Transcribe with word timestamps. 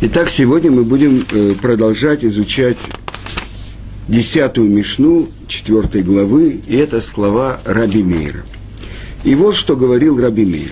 Итак, 0.00 0.30
сегодня 0.30 0.70
мы 0.70 0.84
будем 0.84 1.24
э, 1.32 1.54
продолжать 1.60 2.24
изучать 2.24 2.78
десятую 4.06 4.70
Мишну 4.70 5.28
четвертой 5.48 6.04
главы, 6.04 6.60
и 6.68 6.76
это 6.76 7.00
слова 7.00 7.58
Раби 7.64 8.04
Мейра. 8.04 8.44
И 9.24 9.34
вот 9.34 9.56
что 9.56 9.74
говорил 9.74 10.16
Раби 10.16 10.44
Мейр. 10.44 10.70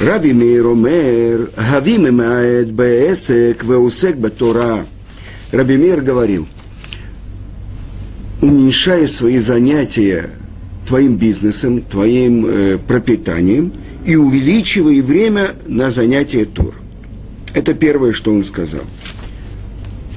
Раби 0.00 0.32
Мейр 0.32 0.66
омер, 0.66 1.50
хавим 1.54 2.08
эмаэт 2.08 2.72
бээсек 2.72 3.62
веусек 3.62 4.16
батора. 4.16 4.84
Раби 5.52 5.76
Мейр 5.76 6.00
говорил, 6.00 6.48
уменьшая 8.42 9.06
свои 9.06 9.38
занятия 9.38 10.30
твоим 10.84 11.14
бизнесом, 11.14 11.80
твоим 11.82 12.44
э, 12.44 12.78
пропитанием 12.78 13.72
и 14.04 14.16
увеличивая 14.16 15.00
время 15.00 15.50
на 15.68 15.92
занятие 15.92 16.44
Тор. 16.44 16.74
Это 17.58 17.74
первое, 17.74 18.12
что 18.12 18.32
он 18.32 18.44
сказал. 18.44 18.82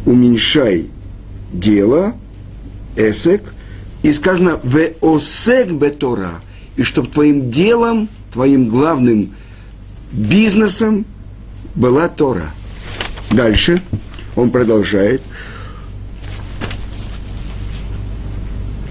Уменьшай 0.05 0.91
дело, 1.51 2.13
эсек, 2.95 3.41
и 4.03 4.13
сказано 4.13 4.59
в 4.61 4.77
осек 5.01 5.71
бетора, 5.71 6.33
и 6.75 6.83
чтобы 6.83 7.07
твоим 7.07 7.49
делом, 7.49 8.09
твоим 8.31 8.69
главным 8.69 9.33
бизнесом 10.11 11.03
была 11.73 12.09
Тора. 12.09 12.51
Дальше 13.31 13.81
он 14.35 14.51
продолжает. 14.51 15.23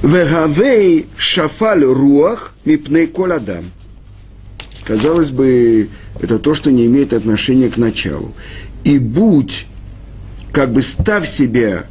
Вегавей 0.02 1.06
шафаль 1.16 1.84
руах 1.84 2.52
мипней 2.64 3.06
коладам. 3.06 3.66
Казалось 4.84 5.30
бы, 5.30 5.88
это 6.20 6.38
то, 6.38 6.54
что 6.54 6.70
не 6.70 6.86
имеет 6.86 7.12
отношения 7.12 7.68
к 7.68 7.76
началу. 7.76 8.34
И 8.84 8.98
будь, 8.98 9.66
как 10.52 10.72
бы 10.72 10.82
ставь 10.82 11.28
себя 11.28 11.84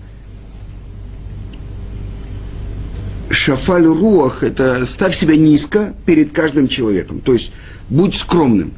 шафаль 3.29 3.85
руах, 3.85 4.43
это 4.43 4.85
ставь 4.85 5.15
себя 5.15 5.35
низко 5.35 5.93
перед 6.05 6.31
каждым 6.31 6.67
человеком. 6.67 7.21
То 7.21 7.33
есть 7.33 7.51
будь 7.89 8.15
скромным. 8.15 8.73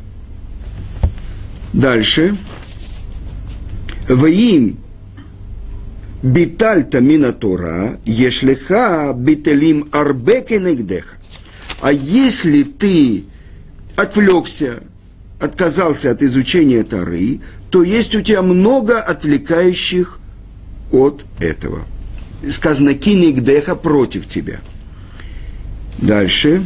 Дальше. 1.74 2.36
Ваим 4.10 4.78
битальта 6.22 7.00
мина 7.00 7.32
Тора, 7.32 7.98
ешлиха 8.06 9.14
бителим 9.16 9.88
арбеке 9.92 10.60
негдеха. 10.60 11.16
А 11.82 11.92
если 11.94 12.64
ты 12.64 13.24
отвлекся, 14.02 14.84
отказался 15.40 16.12
от 16.12 16.24
изучения 16.24 16.84
Тары, 16.84 17.40
то 17.70 17.84
есть 17.84 18.16
у 18.16 18.22
тебя 18.22 18.42
много 18.42 19.00
отвлекающих 19.00 20.20
от 20.92 21.26
этого. 21.40 21.84
Сказано 22.50 22.94
кинигдеха 22.96 23.76
против 23.76 24.28
тебя. 24.28 24.60
Дальше. 26.00 26.64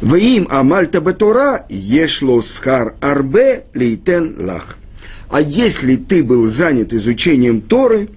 Ваим 0.00 0.48
амальта 0.50 1.00
бетора 1.00 1.64
ешло 1.68 2.42
схар 2.42 2.96
арбе 3.00 3.64
лейтен 3.72 4.34
лах. 4.38 4.76
А 5.30 5.40
если 5.40 5.94
ты 5.96 6.24
был 6.24 6.48
занят 6.48 6.92
изучением 6.92 7.60
Торы, 7.60 8.08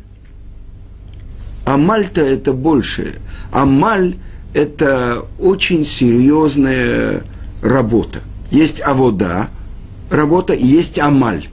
амальта 1.63 2.21
это 2.21 2.53
больше. 2.53 3.13
Амаль 3.51 4.15
это 4.55 5.25
очень 5.37 5.85
серьезная 5.85 7.23
работа. 7.61 8.21
Есть 8.52 8.82
авода, 8.82 9.49
работа, 10.10 10.54
и 10.54 10.66
есть 10.66 10.99
амаль. 10.99 11.48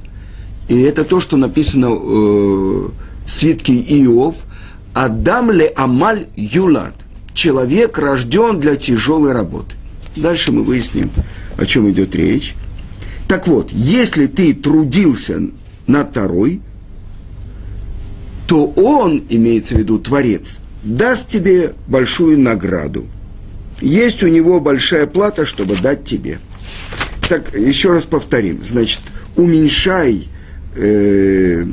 И 0.69 0.81
это 0.81 1.05
то, 1.05 1.21
что 1.21 1.37
написано 1.37 1.87
э, 1.87 1.89
в 1.91 2.91
свитке 3.27 3.75
Иов. 3.75 4.37
Адам 4.95 5.51
ле 5.51 5.69
амаль 5.75 6.27
юлад. 6.37 6.95
Человек 7.35 7.99
рожден 7.99 8.61
для 8.61 8.77
тяжелой 8.77 9.33
работы. 9.33 9.75
Дальше 10.17 10.53
мы 10.53 10.63
выясним, 10.63 11.11
о 11.57 11.65
чем 11.65 11.91
идет 11.91 12.15
речь. 12.15 12.55
Так 13.27 13.49
вот, 13.49 13.71
если 13.73 14.27
ты 14.27 14.53
трудился 14.53 15.41
над 15.87 16.11
второй, 16.11 16.61
то 18.47 18.67
он, 18.77 19.25
имеется 19.31 19.75
в 19.75 19.79
виду 19.79 19.99
Творец, 19.99 20.59
даст 20.83 21.29
тебе 21.29 21.73
большую 21.87 22.39
награду. 22.39 23.07
Есть 23.83 24.23
у 24.23 24.29
него 24.29 24.61
большая 24.61 25.07
плата, 25.07 25.45
чтобы 25.45 25.77
дать 25.77 26.05
тебе. 26.05 26.39
Так, 27.29 27.55
еще 27.55 27.91
раз 27.91 28.05
повторим. 28.05 28.63
Значит, 28.65 29.01
уменьшай 29.37 30.29
э, 30.77 31.65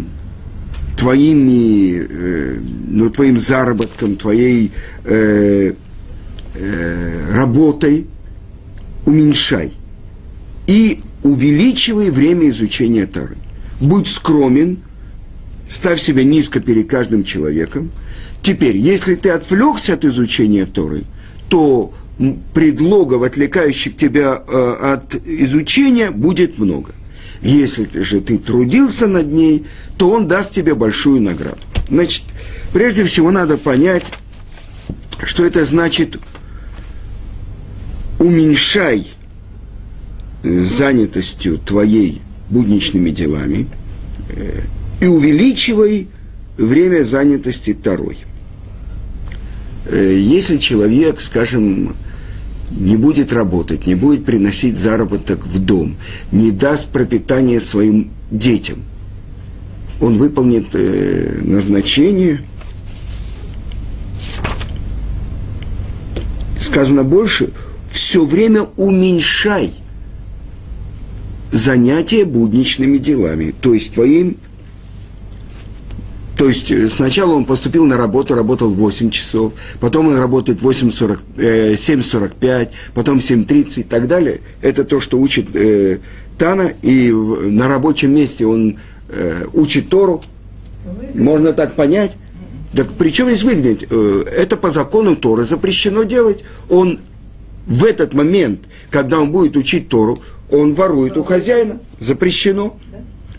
твоими, 0.98 2.08
э, 2.10 2.60
ну, 2.88 3.10
твоим 3.10 3.38
заработком, 3.38 4.16
твоей 4.16 4.72
э, 5.06 5.74
э, 6.56 7.32
работой– 7.34 8.08
уменьшай 9.10 9.72
и 10.68 11.00
увеличивай 11.24 12.12
время 12.12 12.50
изучения 12.50 13.06
Тары. 13.06 13.38
Будь 13.82 14.08
скромен, 14.08 14.78
ставь 15.70 16.00
себя 16.00 16.24
низко 16.24 16.60
перед 16.60 16.90
каждым 16.90 17.24
человеком. 17.24 17.92
Теперь, 18.42 18.78
если 18.78 19.16
ты 19.16 19.30
отвлекся 19.30 19.94
от 19.94 20.06
изучения 20.06 20.66
Торы, 20.66 21.04
то 21.50 21.94
предлогов, 22.54 23.24
отвлекающих 23.24 23.96
тебя 23.96 24.44
э, 24.46 24.78
от 24.82 25.16
изучения, 25.26 26.12
будет 26.12 26.58
много. 26.58 26.92
Если 27.42 27.88
же 28.02 28.20
ты 28.20 28.38
трудился 28.38 29.08
над 29.08 29.28
ней, 29.32 29.66
то 29.98 30.12
он 30.12 30.28
даст 30.28 30.52
тебе 30.52 30.76
большую 30.76 31.22
награду. 31.22 31.60
Значит, 31.90 32.24
прежде 32.74 33.06
всего 33.06 33.32
надо 33.32 33.58
понять, 33.58 34.06
что 35.24 35.46
это 35.46 35.64
значит 35.64 36.20
уменьшай 38.20 39.08
занятостью 40.44 41.58
твоей 41.58 42.22
будничными 42.50 43.10
делами 43.12 43.68
э, 44.30 44.62
и 45.02 45.08
увеличивай 45.08 46.08
время 46.58 47.04
занятости 47.04 47.74
второй. 47.74 48.18
Э, 49.86 50.18
если 50.18 50.58
человек, 50.58 51.22
скажем, 51.22 51.96
не 52.72 52.98
будет 52.98 53.34
работать, 53.34 53.88
не 53.88 53.96
будет 53.96 54.26
приносить 54.26 54.78
заработок 54.78 55.46
в 55.46 55.60
дом, 55.60 55.98
не 56.32 56.52
даст 56.52 56.90
пропитание 56.90 57.60
своим 57.60 58.12
детям, 58.32 58.84
он 60.00 60.18
выполнит 60.18 60.68
э, 60.74 61.40
назначение. 61.42 62.42
Сказано 66.60 67.04
больше, 67.04 67.50
все 67.92 68.24
время 68.24 68.64
уменьшай 68.78 69.74
занятия 71.52 72.26
будничными 72.26 72.98
делами, 72.98 73.54
то 73.60 73.74
есть 73.74 73.94
твоим 73.94 74.38
то 76.40 76.48
есть 76.48 76.72
э, 76.72 76.88
сначала 76.88 77.34
он 77.34 77.44
поступил 77.44 77.86
на 77.86 77.98
работу, 77.98 78.34
работал 78.34 78.70
8 78.70 79.10
часов, 79.10 79.52
потом 79.82 80.08
он 80.08 80.18
работает 80.18 80.62
8.40, 80.62 81.20
э, 81.36 81.74
7.45, 81.74 82.70
потом 82.94 83.18
7.30 83.18 83.82
и 83.82 83.84
так 83.84 84.08
далее. 84.08 84.40
Это 84.62 84.86
то, 84.86 85.02
что 85.02 85.20
учит 85.20 85.54
э, 85.54 86.00
Тана, 86.38 86.72
и 86.82 87.12
на 87.12 87.68
рабочем 87.68 88.16
месте 88.16 88.46
он 88.46 88.78
э, 89.10 89.48
учит 89.52 89.90
Тору. 89.90 90.24
Можно 91.14 91.52
так 91.52 91.74
понять. 91.74 92.14
Так 92.72 92.88
при 92.92 93.10
чем 93.10 93.28
здесь 93.28 93.44
выгнать? 93.44 93.86
Э, 93.90 94.24
это 94.34 94.56
по 94.56 94.70
закону 94.70 95.18
Торы 95.18 95.44
запрещено 95.44 96.04
делать. 96.04 96.46
Он 96.70 97.02
в 97.68 97.84
этот 97.84 98.14
момент, 98.14 98.62
когда 98.92 99.20
он 99.20 99.34
будет 99.34 99.58
учить 99.58 99.90
Тору, 99.90 100.20
он 100.50 100.74
ворует 100.74 101.18
у 101.18 101.24
хозяина. 101.24 101.80
Запрещено. 102.00 102.78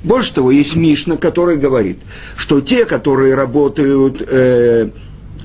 Больше 0.02 0.35
того, 0.35 0.50
есть 0.50 0.76
Мишна, 0.76 1.17
который 1.17 1.56
говорит, 1.56 1.99
что 2.37 2.61
те, 2.61 2.87
которые 2.87 3.35
работают 3.35 4.23
э, 4.26 4.88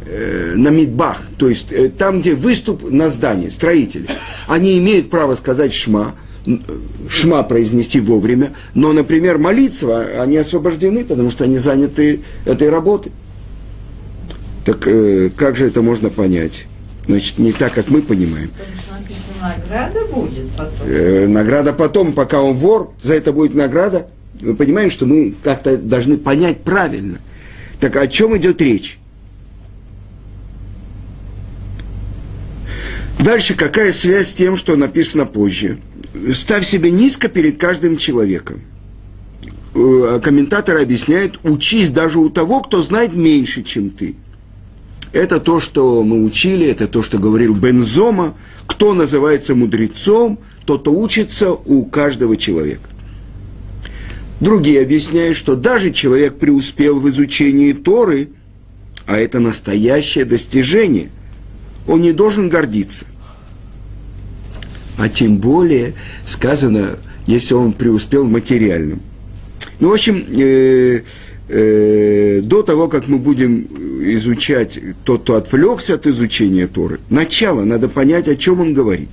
э, 0.05 0.53
на 0.55 0.69
Мидбах, 0.69 1.21
то 1.37 1.49
есть 1.49 1.71
э, 1.73 1.89
там, 1.89 2.21
где 2.21 2.35
выступ 2.35 2.89
на 2.89 3.09
здании, 3.09 3.49
строители, 3.49 4.07
они 4.47 4.77
имеют 4.77 5.09
право 5.09 5.35
сказать 5.35 5.73
шма, 5.73 6.15
шма 7.09 7.43
произнести 7.43 7.99
вовремя, 7.99 8.53
но, 8.73 8.93
например, 8.93 9.39
молиться 9.39 10.21
они 10.21 10.37
освобождены, 10.37 11.03
потому 11.03 11.31
что 11.31 11.43
они 11.43 11.57
заняты 11.57 12.21
этой 12.45 12.69
работой. 12.69 13.11
Так 14.63 14.87
э, 14.87 15.31
как 15.35 15.57
же 15.57 15.67
это 15.67 15.81
можно 15.81 16.09
понять? 16.09 16.65
Значит, 17.07 17.37
не 17.37 17.51
так, 17.51 17.73
как 17.73 17.89
мы 17.89 18.01
понимаем. 18.01 18.49
Награда 19.41 19.99
будет 20.11 20.51
потом. 20.57 20.87
Э, 20.87 21.27
награда 21.27 21.73
потом, 21.73 22.13
пока 22.13 22.41
он 22.41 22.55
вор, 22.55 22.93
за 23.03 23.15
это 23.15 23.31
будет 23.31 23.53
награда. 23.53 24.07
Мы 24.41 24.55
понимаем, 24.55 24.91
что 24.91 25.05
мы 25.05 25.33
как-то 25.43 25.77
должны 25.77 26.17
понять 26.17 26.61
правильно. 26.61 27.19
Так 27.79 27.95
о 27.95 28.07
чем 28.07 28.37
идет 28.37 28.61
речь? 28.61 28.99
Дальше 33.19 33.53
какая 33.55 33.91
связь 33.91 34.29
с 34.29 34.33
тем, 34.33 34.57
что 34.57 34.75
написано 34.75 35.25
позже? 35.25 35.79
Ставь 36.33 36.65
себя 36.65 36.91
низко 36.91 37.29
перед 37.29 37.57
каждым 37.57 37.97
человеком. 37.97 38.61
э, 39.73 40.19
комментаторы 40.23 40.81
объясняют, 40.81 41.39
учись 41.43 41.89
даже 41.89 42.19
у 42.19 42.29
того, 42.29 42.61
кто 42.61 42.81
знает 42.81 43.15
меньше, 43.15 43.63
чем 43.63 43.89
ты. 43.89 44.15
Это 45.11 45.39
то, 45.39 45.59
что 45.59 46.03
мы 46.03 46.23
учили, 46.23 46.67
это 46.67 46.87
то, 46.87 47.01
что 47.01 47.17
говорил 47.17 47.55
Бензома. 47.55 48.35
Кто 48.67 48.93
называется 48.93 49.55
мудрецом, 49.55 50.39
тот, 50.65 50.87
учится 50.87 51.51
у 51.51 51.85
каждого 51.85 52.35
человека. 52.35 52.89
Другие 54.39 54.81
объясняют, 54.81 55.37
что 55.37 55.55
даже 55.55 55.91
человек 55.91 56.37
преуспел 56.37 56.99
в 56.99 57.07
изучении 57.09 57.71
Торы, 57.73 58.29
а 59.05 59.17
это 59.17 59.39
настоящее 59.39 60.25
достижение, 60.25 61.09
он 61.87 62.01
не 62.01 62.11
должен 62.11 62.49
гордиться. 62.49 63.05
А 64.97 65.09
тем 65.09 65.37
более 65.37 65.93
сказано, 66.25 66.97
если 67.27 67.53
он 67.53 67.73
преуспел 67.73 68.25
в 68.25 68.31
материальном. 68.31 69.01
Ну, 69.79 69.89
в 69.89 69.93
общем, 69.93 70.23
э, 70.29 71.01
э, 71.49 72.41
до 72.41 72.63
того, 72.63 72.87
как 72.87 73.07
мы 73.07 73.19
будем 73.19 73.67
изучать 74.15 74.79
тот, 75.03 75.23
кто 75.23 75.35
отвлекся 75.35 75.95
от 75.95 76.07
изучения 76.07 76.67
Торы, 76.67 76.99
начало 77.09 77.65
надо 77.65 77.89
понять, 77.89 78.27
о 78.27 78.35
чем 78.35 78.61
он 78.61 78.73
говорит. 78.73 79.09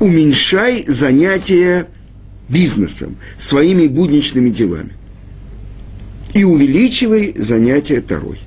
Уменьшай 0.00 0.84
занятия 0.86 1.86
бизнесом, 2.48 3.16
своими 3.38 3.86
будничными 3.86 4.50
делами. 4.50 4.92
И 6.34 6.44
увеличивай 6.44 7.34
занятия 7.36 8.00
Торой. 8.00 8.38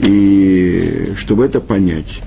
И 0.00 1.12
чтобы 1.16 1.44
это 1.44 1.60
понять, 1.60 2.20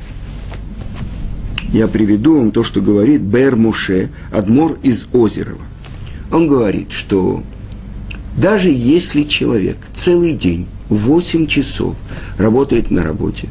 я 1.74 1.88
приведу 1.88 2.38
вам 2.38 2.52
то, 2.52 2.64
что 2.64 2.82
говорит 2.82 3.22
Бер 3.22 3.56
Муше, 3.56 4.12
Адмор 4.32 4.78
из 4.84 5.08
Озерова. 5.12 5.66
Он 6.32 6.48
говорит, 6.48 6.92
что 6.92 7.44
даже 8.38 8.70
если 8.70 9.24
человек 9.24 9.78
целый 9.94 10.34
день, 10.34 10.68
8 10.90 11.48
часов 11.48 11.96
работает 12.38 12.92
на 12.92 13.04
работе, 13.04 13.50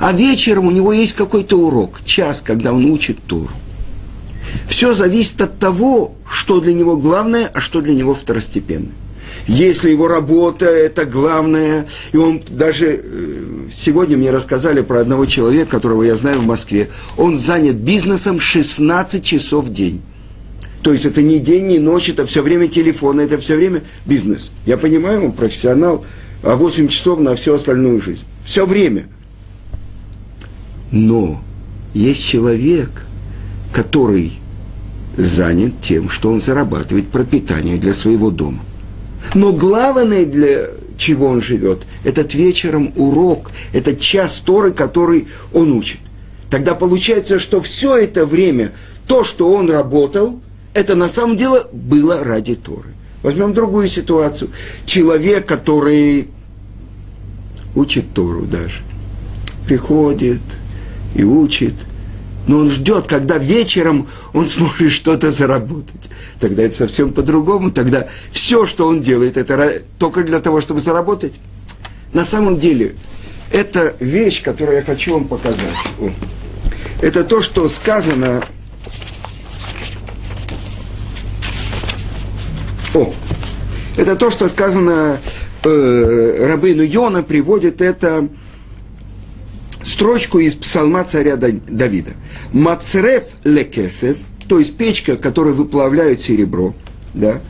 а 0.00 0.12
вечером 0.12 0.66
у 0.66 0.70
него 0.70 0.92
есть 0.92 1.14
какой-то 1.14 1.58
урок, 1.58 2.00
час, 2.04 2.42
когда 2.42 2.72
он 2.72 2.84
учит 2.84 3.18
Тору, 3.26 3.50
все 4.68 4.94
зависит 4.94 5.40
от 5.40 5.58
того, 5.58 6.14
что 6.30 6.60
для 6.60 6.74
него 6.74 6.96
главное, 6.96 7.50
а 7.52 7.60
что 7.60 7.80
для 7.80 7.94
него 7.94 8.14
второстепенное. 8.14 8.92
Если 9.46 9.90
его 9.90 10.08
работа– 10.08 10.66
это 10.66 11.04
главное, 11.04 11.86
и 12.12 12.16
он 12.16 12.42
даже 12.48 13.00
э, 13.02 13.68
сегодня 13.72 14.16
мне 14.16 14.30
рассказали 14.30 14.80
про 14.80 15.00
одного 15.00 15.26
человека, 15.26 15.70
которого 15.70 16.02
я 16.02 16.16
знаю 16.16 16.40
в 16.40 16.46
Москве, 16.46 16.88
он 17.16 17.38
занят 17.38 17.76
бизнесом 17.76 18.40
16 18.40 19.22
часов 19.22 19.66
в 19.66 19.72
день. 19.72 20.02
То 20.82 20.92
есть 20.92 21.04
это 21.04 21.22
не 21.22 21.38
день, 21.38 21.66
не 21.66 21.78
ночь, 21.78 22.08
это 22.08 22.26
все 22.26 22.42
время 22.42 22.68
телефон, 22.68 23.20
это 23.20 23.38
все 23.38 23.56
время 23.56 23.82
бизнес. 24.04 24.50
Я 24.66 24.76
понимаю, 24.76 25.26
он 25.26 25.32
профессионал, 25.32 26.04
а 26.42 26.56
8 26.56 26.88
часов 26.88 27.20
на 27.20 27.34
всю 27.36 27.54
остальную 27.54 28.00
жизнь. 28.00 28.24
Все 28.44 28.66
время. 28.66 29.06
Но 30.90 31.42
есть 31.94 32.24
человек, 32.24 33.06
который 33.76 34.32
занят 35.18 35.82
тем, 35.82 36.08
что 36.08 36.30
он 36.30 36.40
зарабатывает 36.40 37.08
пропитание 37.08 37.76
для 37.76 37.92
своего 37.92 38.30
дома. 38.30 38.60
Но 39.34 39.52
главное, 39.52 40.24
для 40.24 40.68
чего 40.96 41.26
он 41.26 41.42
живет, 41.42 41.82
этот 42.02 42.32
вечером 42.32 42.94
урок, 42.96 43.50
этот 43.74 44.00
час 44.00 44.42
Торы, 44.42 44.72
который 44.72 45.28
он 45.52 45.72
учит. 45.72 46.00
Тогда 46.48 46.74
получается, 46.74 47.38
что 47.38 47.60
все 47.60 47.98
это 47.98 48.24
время, 48.24 48.72
то, 49.06 49.24
что 49.24 49.52
он 49.52 49.70
работал, 49.70 50.40
это 50.72 50.94
на 50.94 51.08
самом 51.08 51.36
деле 51.36 51.64
было 51.70 52.24
ради 52.24 52.54
Торы. 52.54 52.94
Возьмем 53.22 53.52
другую 53.52 53.88
ситуацию. 53.88 54.48
Человек, 54.86 55.44
который 55.44 56.28
учит 57.74 58.14
Тору 58.14 58.46
даже, 58.46 58.80
приходит 59.66 60.40
и 61.14 61.24
учит– 61.24 61.74
но 62.46 62.58
он 62.58 62.70
ждет, 62.70 63.06
когда 63.06 63.38
вечером 63.38 64.08
он 64.32 64.46
сможет 64.46 64.92
что-то 64.92 65.32
заработать. 65.32 66.10
Тогда 66.40 66.62
это 66.62 66.76
совсем 66.76 67.12
по-другому. 67.12 67.70
Тогда 67.70 68.06
все, 68.30 68.66
что 68.66 68.86
он 68.86 69.02
делает, 69.02 69.36
это 69.36 69.82
только 69.98 70.22
для 70.22 70.40
того, 70.40 70.60
чтобы 70.60 70.80
заработать. 70.80 71.34
На 72.12 72.24
самом 72.24 72.58
деле, 72.58 72.94
это 73.52 73.94
вещь, 74.00 74.42
которую 74.42 74.76
я 74.76 74.82
хочу 74.82 75.14
вам 75.14 75.26
показать. 75.26 75.76
Это 77.00 77.24
то, 77.24 77.42
что 77.42 77.68
сказано... 77.68 78.42
О, 82.94 83.12
это 83.96 84.16
то, 84.16 84.30
что 84.30 84.48
сказано 84.48 85.18
э, 85.62 86.46
Рабыну 86.48 86.82
Йона, 86.82 87.22
приводит 87.22 87.82
это 87.82 88.28
строчку 89.86 90.40
из 90.40 90.54
псалма 90.54 91.04
царя 91.04 91.36
Давида. 91.36 92.12
Мацрев 92.52 93.24
лекесев, 93.44 94.18
то 94.48 94.58
есть 94.58 94.76
печка, 94.76 95.16
которой 95.16 95.54
выплавляют 95.54 96.20
серебро, 96.20 96.74
да, 97.14 97.40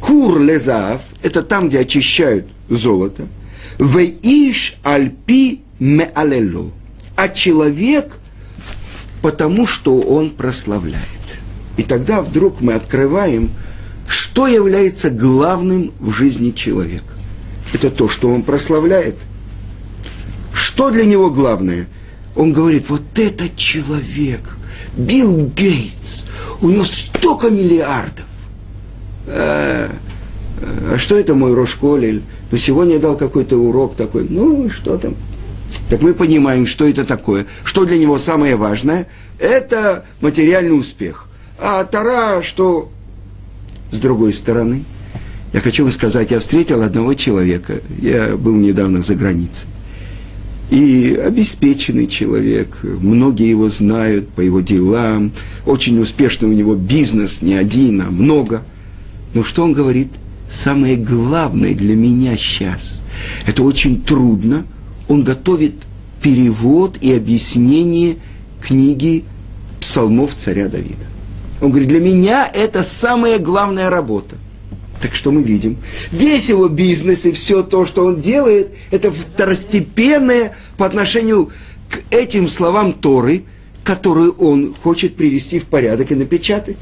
кур 0.00 0.40
лезаав, 0.40 1.02
это 1.22 1.42
там, 1.42 1.68
где 1.68 1.80
очищают 1.80 2.46
золото, 2.68 3.26
веиш 3.78 4.76
альпи 4.82 5.62
меалело, 5.78 6.72
а 7.16 7.28
человек 7.28 8.18
потому, 9.22 9.66
что 9.66 10.00
он 10.00 10.30
прославляет. 10.30 11.04
И 11.76 11.82
тогда 11.82 12.22
вдруг 12.22 12.60
мы 12.60 12.74
открываем, 12.74 13.50
что 14.08 14.46
является 14.46 15.10
главным 15.10 15.92
в 15.98 16.10
жизни 16.12 16.50
человека. 16.50 17.14
Это 17.72 17.90
то, 17.90 18.08
что 18.08 18.28
он 18.28 18.42
прославляет– 18.42 19.14
что 20.74 20.90
для 20.90 21.04
него 21.04 21.30
главное? 21.30 21.86
Он 22.34 22.52
говорит, 22.52 22.90
вот 22.90 23.02
этот 23.14 23.54
человек, 23.54 24.40
Билл 24.96 25.46
Гейтс, 25.54 26.24
у 26.60 26.68
него 26.68 26.82
столько 26.82 27.48
миллиардов. 27.48 28.24
А, 29.28 29.88
а 30.90 30.98
что 30.98 31.16
это 31.16 31.36
мой 31.36 31.54
Рошколель? 31.54 32.22
Ну, 32.50 32.58
сегодня 32.58 32.94
я 32.94 32.98
дал 32.98 33.16
какой-то 33.16 33.56
урок 33.56 33.94
такой. 33.94 34.26
Ну, 34.28 34.68
что 34.68 34.98
там? 34.98 35.14
Так 35.88 36.02
мы 36.02 36.12
понимаем, 36.12 36.66
что 36.66 36.88
это 36.88 37.04
такое. 37.04 37.46
Что 37.62 37.84
для 37.84 37.96
него 37.96 38.18
самое 38.18 38.56
важное? 38.56 39.06
Это 39.38 40.04
материальный 40.20 40.76
успех. 40.76 41.28
А 41.56 41.84
Тара, 41.84 42.42
что 42.42 42.90
с 43.92 43.98
другой 44.00 44.32
стороны? 44.32 44.82
Я 45.52 45.60
хочу 45.60 45.84
вам 45.84 45.92
сказать, 45.92 46.32
я 46.32 46.40
встретил 46.40 46.82
одного 46.82 47.14
человека. 47.14 47.80
Я 48.02 48.36
был 48.36 48.56
недавно 48.56 49.02
за 49.02 49.14
границей. 49.14 49.68
И 50.70 51.14
обеспеченный 51.14 52.06
человек, 52.06 52.78
многие 52.82 53.48
его 53.48 53.68
знают 53.68 54.28
по 54.30 54.40
его 54.40 54.60
делам, 54.60 55.32
очень 55.66 55.98
успешный 56.00 56.48
у 56.48 56.52
него 56.52 56.74
бизнес, 56.74 57.42
не 57.42 57.54
один, 57.54 58.00
а 58.00 58.10
много. 58.10 58.62
Но 59.34 59.44
что 59.44 59.62
он 59.62 59.72
говорит? 59.72 60.08
Самое 60.48 60.96
главное 60.96 61.74
для 61.74 61.96
меня 61.96 62.36
сейчас, 62.36 63.02
это 63.46 63.62
очень 63.62 64.02
трудно, 64.02 64.64
он 65.08 65.22
готовит 65.22 65.74
перевод 66.22 66.98
и 67.00 67.12
объяснение 67.12 68.16
книги 68.62 69.24
псалмов 69.80 70.34
царя 70.36 70.68
Давида. 70.68 71.04
Он 71.60 71.70
говорит, 71.70 71.88
для 71.88 72.00
меня 72.00 72.50
это 72.52 72.82
самая 72.82 73.38
главная 73.38 73.90
работа. 73.90 74.36
Так 75.04 75.14
что 75.14 75.30
мы 75.30 75.42
видим? 75.42 75.76
Весь 76.12 76.48
его 76.48 76.66
бизнес 76.66 77.26
и 77.26 77.32
все 77.32 77.62
то, 77.62 77.84
что 77.84 78.06
он 78.06 78.22
делает, 78.22 78.72
это 78.90 79.10
второстепенное 79.10 80.56
по 80.78 80.86
отношению 80.86 81.50
к 81.90 82.00
этим 82.10 82.48
словам 82.48 82.94
Торы, 82.94 83.44
которые 83.82 84.30
он 84.30 84.74
хочет 84.74 85.14
привести 85.14 85.58
в 85.58 85.66
порядок 85.66 86.10
и 86.10 86.14
напечатать. 86.14 86.78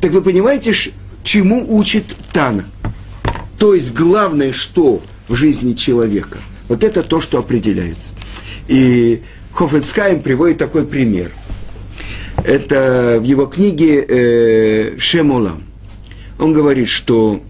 Так 0.00 0.12
вы 0.12 0.22
понимаете, 0.22 0.72
чему 1.24 1.76
учит 1.76 2.04
Тана? 2.32 2.66
То 3.58 3.74
есть 3.74 3.92
главное, 3.94 4.52
что 4.52 5.02
в 5.26 5.34
жизни 5.34 5.72
человека, 5.72 6.38
вот 6.68 6.84
это 6.84 7.02
то, 7.02 7.20
что 7.20 7.40
определяется. 7.40 8.12
И 8.68 9.22
Хофенскайм 9.54 10.22
приводит 10.22 10.58
такой 10.58 10.86
пример. 10.86 11.32
Это 12.44 13.18
в 13.20 13.24
его 13.24 13.46
книге 13.46 14.06
э, 14.08 14.98
Шемолам 14.98 15.64
он 16.40 16.54
говорит, 16.54 16.88
что 16.88 17.42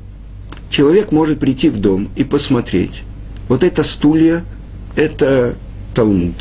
человек 0.68 1.12
может 1.12 1.38
прийти 1.38 1.70
в 1.70 1.78
дом 1.78 2.10
и 2.16 2.24
посмотреть. 2.24 3.02
Вот 3.48 3.64
это 3.64 3.84
стулья– 3.84 4.44
это 4.96 5.54
Талмуд. 5.94 6.34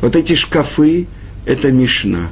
Вот 0.00 0.16
эти 0.16 0.34
шкафы– 0.34 1.06
это 1.46 1.70
Мишна. 1.70 2.28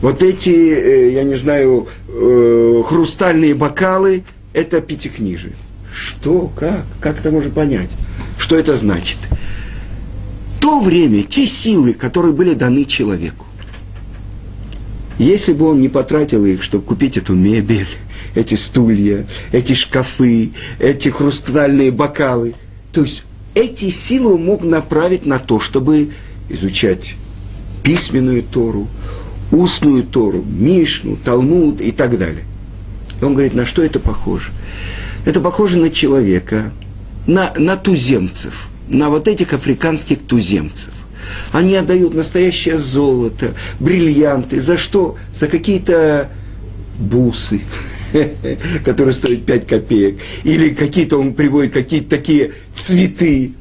Вот 0.00 0.22
эти, 0.22 0.50
э, 0.50 1.12
я 1.12 1.24
не 1.24 1.36
знаю, 1.36 1.88
э, 2.08 2.82
хрустальные 2.86 3.54
бокалы– 3.54 4.24
это 4.54 4.80
пятикнижие. 4.80 5.52
Что, 5.92 6.50
как, 6.58 6.84
как 7.00 7.20
это 7.20 7.30
можно 7.30 7.50
понять? 7.50 7.90
Что 8.38 8.56
это 8.56 8.74
значит? 8.76 9.18
То 10.60 10.80
время, 10.80 11.22
те 11.22 11.46
силы, 11.46 11.92
которые 11.92 12.32
были 12.32 12.54
даны 12.54 12.84
человеку, 12.86 13.46
если 15.18 15.52
бы 15.52 15.66
он 15.66 15.80
не 15.80 15.88
потратил 15.88 16.44
их, 16.46 16.62
чтобы 16.62 16.84
купить 16.84 17.16
эту 17.16 17.34
мебель, 17.34 17.88
эти 18.34 18.54
стулья, 18.54 19.26
эти 19.52 19.74
шкафы, 19.74 20.52
эти 20.78 21.08
хрустальные 21.08 21.90
бокалы. 21.90 22.54
То 22.92 23.02
есть 23.02 23.24
эти 23.54 23.90
силы 23.90 24.34
он 24.34 24.44
мог 24.44 24.64
направить 24.64 25.26
на 25.26 25.38
то, 25.38 25.60
чтобы 25.60 26.10
изучать 26.48 27.14
письменную 27.82 28.42
Тору, 28.42 28.88
устную 29.50 30.04
Тору, 30.04 30.44
Мишну, 30.44 31.16
Талмуд 31.16 31.80
и 31.80 31.92
так 31.92 32.18
далее. 32.18 32.44
И 33.20 33.24
он 33.24 33.34
говорит, 33.34 33.54
на 33.54 33.66
что 33.66 33.82
это 33.82 34.00
похоже? 34.00 34.50
Это 35.24 35.40
похоже 35.40 35.78
на 35.78 35.90
человека, 35.90 36.72
на, 37.26 37.52
на 37.56 37.76
туземцев, 37.76 38.68
на 38.88 39.10
вот 39.10 39.28
этих 39.28 39.52
африканских 39.52 40.20
туземцев. 40.20 40.92
Они 41.52 41.76
отдают 41.76 42.14
настоящее 42.14 42.76
золото, 42.76 43.54
бриллианты. 43.78 44.60
За 44.60 44.76
что? 44.76 45.16
За 45.34 45.46
какие-то 45.46 46.30
бусы, 46.98 47.60
которые 48.84 49.14
стоят 49.14 49.44
5 49.44 49.66
копеек. 49.66 50.20
Или 50.44 50.70
какие-то 50.70 51.18
он 51.18 51.34
приводит 51.34 51.72
какие-то 51.72 52.10
такие 52.10 52.52
цветы, 52.76 53.52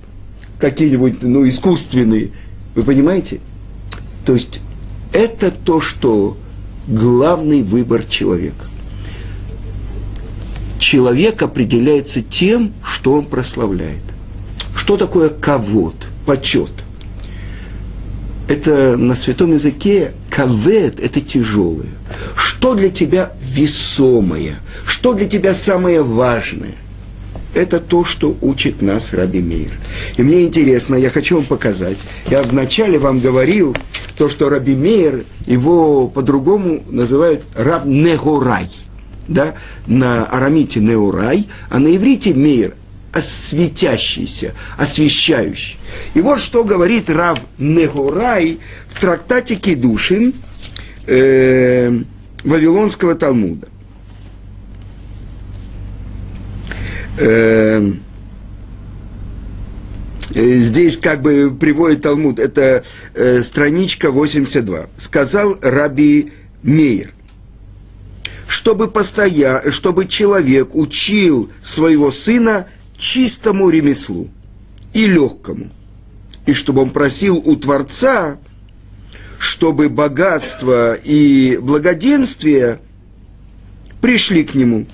какие-нибудь, 0.60 1.24
ну, 1.24 1.48
искусственные. 1.48 2.32
Вы 2.76 2.84
понимаете? 2.84 3.40
То 4.26 4.34
есть 4.34 4.62
это 5.12 5.52
то, 5.52 5.82
что 5.82 6.38
главный 6.88 7.64
выбор 7.64 8.04
человека. 8.04 8.66
Человек 10.80 11.42
определяется 11.42 12.22
тем, 12.22 12.74
что 12.84 13.14
он 13.14 13.26
прославляет. 13.26 14.02
Что 14.76 14.98
такое 14.98 15.30
ковод, 15.30 15.96
почет? 16.26 16.72
Это 18.48 18.98
на 18.98 19.16
святом 19.16 19.54
языке 19.54 20.12
кавет– 20.30 21.00
это 21.02 21.22
тяжелое. 21.22 21.92
Что 22.36 22.74
для 22.76 22.90
тебя 22.90 23.32
весомое? 23.54 24.58
Что 24.86 25.14
для 25.14 25.28
тебя 25.28 25.54
самое 25.54 26.02
важное? 26.02 26.76
Это 27.54 27.80
то, 27.80 28.06
что 28.06 28.38
учит 28.42 28.82
нас 28.82 29.14
Раби 29.14 29.42
Мейр. 29.42 29.72
И 30.16 30.24
мне 30.24 30.44
интересно, 30.44 30.96
я 30.96 31.10
хочу 31.10 31.36
вам 31.36 31.46
показать. 31.46 31.98
Я 32.30 32.44
вначале 32.44 32.98
вам 32.98 33.20
говорил, 33.20 33.76
то, 34.18 34.30
что 34.30 34.50
Раби 34.50 34.76
Мейер, 34.76 35.26
его 35.48 36.08
по-другому 36.08 36.84
называют 36.90 37.44
Раб 37.56 37.86
Негорай. 37.86 38.68
Да? 39.28 39.56
На 39.86 40.26
арамите 40.26 40.80
Неурай, 40.80 41.48
а 41.70 41.80
на 41.80 41.96
иврите 41.96 42.34
Мейер 42.34 42.76
осветящийся, 43.12 44.54
освещающий. 44.78 45.78
И 46.14 46.22
вот 46.22 46.40
что 46.40 46.64
говорит 46.64 47.10
Рав 47.10 47.40
Негорай 47.58 48.60
в 48.88 49.00
трактате 49.00 49.56
Кедушин 49.56 50.34
э, 51.08 52.02
Вавилонского 52.44 53.16
Талмуда. 53.16 53.68
Э, 57.18 57.92
Э, 60.34 60.58
здесь 60.58 60.98
как 60.98 61.22
бы 61.22 61.56
приводит 61.58 62.04
Талмуд, 62.04 62.40
это 62.40 62.84
э, 63.14 63.42
страничка 63.42 64.12
82. 64.12 64.88
Сказал 64.98 65.56
Раби 65.62 66.32
Мейер, 66.64 67.14
чтобы, 68.48 68.90
постоя... 68.90 69.70
чтобы 69.72 70.08
человек 70.08 70.76
учил 70.76 71.52
своего 71.64 72.12
сына 72.12 72.68
чистому 72.98 73.70
ремеслу 73.70 74.30
и 74.94 75.06
легкому, 75.06 75.70
и 76.46 76.54
чтобы 76.54 76.82
он 76.82 76.92
просил 76.92 77.38
у 77.38 77.56
Творца, 77.56 78.38
чтобы 79.42 79.90
богатство 79.90 80.94
и 80.94 81.58
благоденствие 81.58 82.80
пришли 84.00 84.44
к 84.44 84.54
нему. 84.54 84.86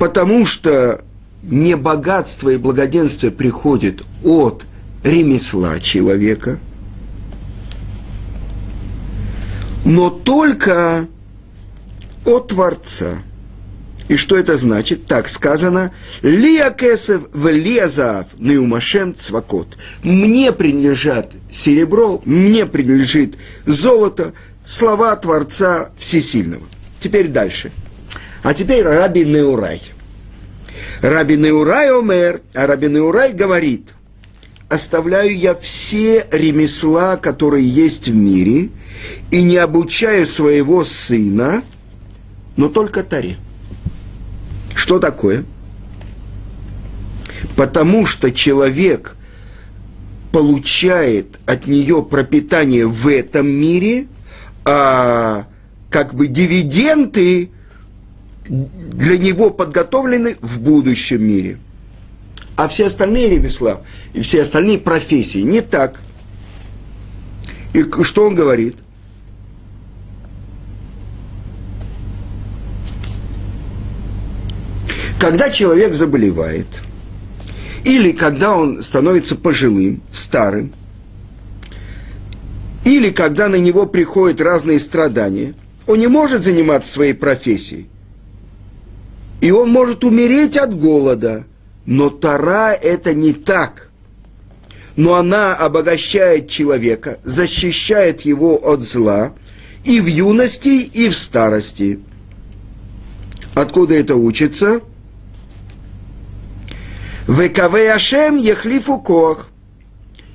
Потому 0.00 0.44
что 0.44 1.04
не 1.44 1.76
богатство 1.76 2.48
и 2.48 2.56
благоденствие 2.56 3.30
приходит 3.30 4.02
от 4.24 4.66
ремесла 5.04 5.78
человека, 5.78 6.58
но 9.84 10.10
только 10.10 11.06
от 12.24 12.48
Творца. 12.48 13.18
И 14.12 14.16
что 14.16 14.36
это 14.36 14.58
значит? 14.58 15.06
Так 15.06 15.26
сказано, 15.26 15.90
«Лия 16.20 16.70
кесев 16.70 17.30
в 17.32 17.48
лиазав 17.48 18.26
неумашем 18.38 19.14
цвакот». 19.16 19.78
Мне 20.02 20.52
принадлежат 20.52 21.32
серебро, 21.50 22.20
мне 22.26 22.66
принадлежит 22.66 23.38
золото, 23.64 24.34
слова 24.66 25.16
Творца 25.16 25.92
Всесильного. 25.96 26.62
Теперь 27.00 27.28
дальше. 27.28 27.72
А 28.42 28.52
теперь 28.52 28.82
Раби 28.84 29.24
Неурай– 29.24 29.80
Раби 31.00 31.38
Неурай 31.38 31.90
омер, 31.90 32.42
а 32.52 32.66
Раби 32.66 32.88
Неурай 32.88 33.32
говорит, 33.32 33.94
оставляю 34.68 35.34
я 35.34 35.54
все 35.54 36.26
ремесла, 36.30 37.16
которые 37.16 37.66
есть 37.66 38.08
в 38.08 38.14
мире, 38.14 38.68
и 39.30 39.42
не 39.42 39.56
обучаю 39.56 40.26
своего 40.26 40.84
сына, 40.84 41.62
но 42.56 42.68
только 42.68 43.02
Таре. 43.02 43.38
Что 44.74 44.98
такое? 44.98 45.44
Потому 47.56 48.06
что 48.06 48.30
человек 48.30 49.16
получает 50.32 51.38
от 51.46 51.66
нее 51.66 52.02
пропитание 52.02 52.86
в 52.86 53.06
этом 53.06 53.46
мире, 53.48 54.06
а 54.64 55.46
как 55.90 56.14
бы 56.14 56.26
дивиденды 56.26 57.50
для 58.48 59.18
него 59.18 59.50
подготовлены 59.50 60.36
в 60.40 60.60
будущем 60.60 61.22
мире. 61.22 61.58
А 62.56 62.68
все 62.68 62.86
остальные 62.86 63.30
ремесла 63.30 63.82
и 64.14 64.20
все 64.20 64.42
остальные 64.42 64.78
профессии 64.78 65.40
не 65.40 65.60
так. 65.60 66.00
И 67.72 67.84
что 68.02 68.26
он 68.26 68.34
говорит? 68.34 68.76
Когда 75.22 75.50
человек 75.50 75.94
заболевает, 75.94 76.66
или 77.84 78.10
когда 78.10 78.56
он 78.56 78.82
становится 78.82 79.36
пожилым, 79.36 80.02
старым, 80.10 80.72
или 82.84 83.10
когда 83.10 83.46
на 83.46 83.54
него 83.54 83.86
приходят 83.86 84.40
разные 84.40 84.80
страдания, 84.80 85.54
он 85.86 86.00
не 86.00 86.08
может 86.08 86.42
заниматься 86.42 86.90
своей 86.90 87.12
профессией 87.12 87.86
и 89.40 89.52
он 89.52 89.70
может 89.70 90.02
умереть 90.02 90.56
от 90.56 90.76
голода. 90.76 91.44
Но 91.86 92.10
Тара 92.10 92.72
это 92.72 93.14
не 93.14 93.32
так. 93.32 93.90
Но 94.96 95.14
она 95.14 95.54
обогащает 95.54 96.48
человека, 96.48 97.18
защищает 97.22 98.22
его 98.22 98.56
от 98.56 98.82
зла 98.82 99.34
и 99.84 100.00
в 100.00 100.06
юности, 100.06 100.80
и 100.82 101.08
в 101.08 101.16
старости. 101.16 102.00
Откуда 103.54 103.94
это 103.94 104.16
учится? 104.16 104.80
ВКВ 107.26 107.74
Ашем 107.94 108.36
Ехлифу 108.36 108.98
Кох. 108.98 109.48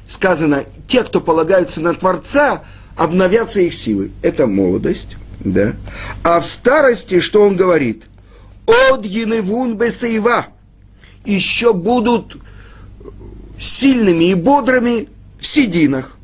Сказано, 0.07 0.63
те, 0.87 1.03
кто 1.03 1.19
полагаются 1.19 1.81
на 1.81 1.93
Творца, 1.93 2.63
обновятся 2.95 3.61
их 3.61 3.73
силы. 3.73 4.11
Это 4.21 4.47
молодость, 4.47 5.17
да. 5.39 5.73
А 6.23 6.39
в 6.39 6.45
старости, 6.45 7.19
что 7.19 7.41
он 7.41 7.55
говорит– 7.55 8.05
от 8.67 9.05
Еневун 9.05 9.77
Бесейва 9.77 10.47
еще 11.25 11.73
будут 11.73 12.37
сильными 13.59 14.25
и 14.25 14.33
бодрыми 14.35 15.07
в 15.39 15.47
сединах. 15.47 16.17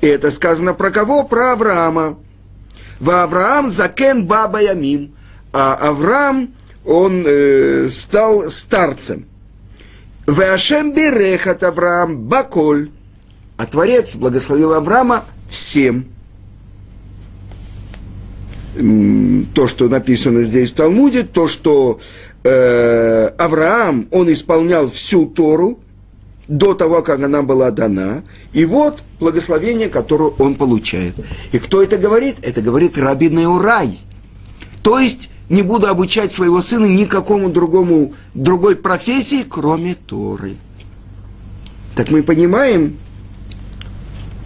И 0.00 0.06
это 0.06 0.30
сказано 0.30 0.74
про 0.74 0.90
кого? 0.90 1.24
Про 1.24 1.52
Авраама. 1.52 2.18
В 3.00 3.10
Авраам 3.10 3.70
закен 3.70 4.26
баба 4.26 4.60
ямим. 4.60 5.14
А 5.52 5.74
Авраам, 5.74 6.54
он 6.84 7.24
э, 7.26 7.88
стал 7.88 8.50
старцем. 8.50 9.26
В 10.26 10.40
Ашем 10.40 10.92
берехат 10.92 11.62
Авраам 11.62 12.18
баколь. 12.18 12.90
А 13.56 13.66
Творец 13.66 14.16
благословил 14.16 14.72
Авраама 14.72 15.24
всем 15.48 16.06
то, 19.54 19.68
что 19.68 19.88
написано 19.88 20.42
здесь 20.42 20.72
в 20.72 20.74
Талмуде, 20.74 21.22
то, 21.22 21.46
что 21.46 22.00
э, 22.42 23.26
Авраам, 23.38 24.08
он 24.10 24.32
исполнял 24.32 24.90
всю 24.90 25.26
Тору 25.26 25.78
до 26.48 26.74
того, 26.74 27.02
как 27.02 27.22
она 27.22 27.42
была 27.42 27.70
дана, 27.70 28.22
и 28.52 28.64
вот 28.64 29.02
благословение, 29.20 29.88
которое 29.88 30.30
он 30.30 30.56
получает. 30.56 31.14
И 31.52 31.58
кто 31.58 31.82
это 31.82 31.96
говорит? 31.96 32.36
Это 32.42 32.60
говорит 32.60 32.98
Раби 32.98 33.30
Неурай. 33.30 33.98
То 34.82 34.98
есть 34.98 35.30
не 35.48 35.62
буду 35.62 35.88
обучать 35.88 36.32
своего 36.32 36.62
сына 36.62 36.86
никакому 36.86 37.50
другому, 37.50 38.14
другой 38.34 38.76
профессии, 38.76 39.44
кроме 39.48 39.94
Торы. 39.94 40.54
Так 41.94 42.10
мы 42.10 42.22
понимаем, 42.22 42.96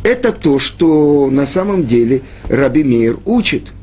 это 0.02 0.33
то, 0.33 0.59
что 0.59 1.28
на 1.31 1.47
самом 1.47 1.87
деле 1.87 2.23
Раби 2.49 2.85
Мейер 2.85 3.19
учит– 3.25 3.69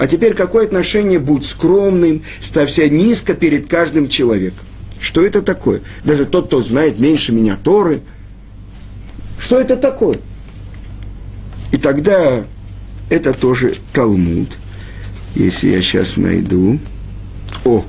А 0.00 0.06
теперь 0.06 0.32
какое 0.32 0.64
отношение 0.64 1.18
будь 1.18 1.44
скромным, 1.44 2.22
ставься 2.40 2.88
низко 2.88 3.34
перед 3.34 3.68
каждым 3.68 4.08
человеком. 4.08 4.64
Что 4.98 5.22
это 5.22 5.42
такое? 5.42 5.82
Даже 6.04 6.24
тот, 6.24 6.46
кто 6.46 6.62
знает 6.62 6.98
меньше 6.98 7.32
меня 7.32 7.58
Торы. 7.62 8.00
Что 9.38 9.60
это 9.60 9.76
такое? 9.76 10.20
И 11.70 11.76
тогда 11.76 12.44
это 13.10 13.34
тоже 13.34 13.74
Талмуд. 13.92 14.56
Если 15.34 15.68
я 15.68 15.80
сейчас 15.80 16.16
найду. 16.16 16.78
О, 17.64 17.84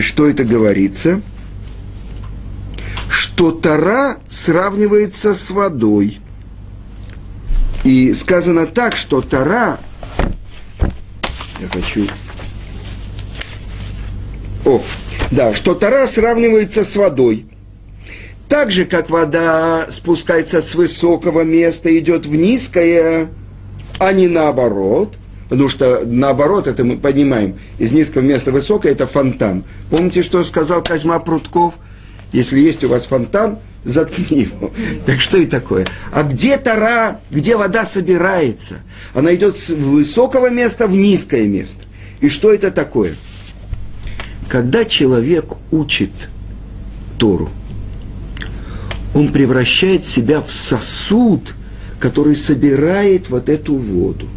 что 0.00 0.28
это 0.28 0.44
говорится? 0.44 1.20
Что 3.08 3.50
Тара 3.52 4.18
сравнивается 4.28 5.34
с 5.34 5.50
водой. 5.50 6.18
И 7.84 8.12
сказано 8.14 8.66
так, 8.66 8.96
что 8.96 9.22
Тара... 9.22 9.80
Я 11.60 11.68
хочу... 11.72 12.08
О, 14.64 14.82
да, 15.30 15.54
что 15.54 15.74
Тара 15.74 16.06
сравнивается 16.06 16.84
с 16.84 16.96
водой. 16.96 17.46
Так 18.48 18.70
же, 18.70 18.84
как 18.84 19.10
вода 19.10 19.86
спускается 19.90 20.60
с 20.60 20.74
высокого 20.74 21.42
места, 21.42 21.96
идет 21.98 22.26
в 22.26 22.34
низкое, 22.34 23.30
а 23.98 24.12
не 24.12 24.28
наоборот– 24.28 25.16
Потому 25.48 25.68
что 25.68 26.02
наоборот, 26.04 26.66
это 26.66 26.82
мы 26.84 26.96
понимаем, 26.96 27.56
из 27.78 27.92
низкого 27.92 28.22
места 28.22 28.50
высокое 28.50 28.92
это 28.92 29.06
фонтан. 29.06 29.64
Помните, 29.90 30.22
что 30.22 30.42
сказал 30.42 30.82
Козьма 30.82 31.18
Прутков? 31.20 31.74
Если 32.32 32.58
есть 32.58 32.82
у 32.82 32.88
вас 32.88 33.06
фонтан, 33.06 33.58
заткни 33.84 34.42
его. 34.42 34.72
Так 35.06 35.20
что 35.20 35.38
и 35.38 35.46
такое? 35.46 35.86
А 36.12 36.24
где 36.24 36.56
тара, 36.56 37.20
где 37.30 37.56
вода 37.56 37.86
собирается? 37.86 38.80
Она 39.14 39.34
идет 39.34 39.56
с 39.56 39.70
высокого 39.70 40.50
места 40.50 40.88
в 40.88 40.92
низкое 40.92 41.46
место. 41.46 41.84
И 42.20 42.28
что 42.28 42.52
это 42.52 42.70
такое? 42.70 43.14
Когда 44.48 44.84
человек 44.84 45.54
учит 45.70 46.10
Тору, 47.18 47.48
он 49.14 49.32
превращает 49.32 50.04
себя 50.04 50.40
в 50.40 50.50
сосуд, 50.50 51.54
который 52.00 52.36
собирает 52.36 53.30
вот 53.30 53.48
эту 53.48 53.76
воду. 53.76 54.28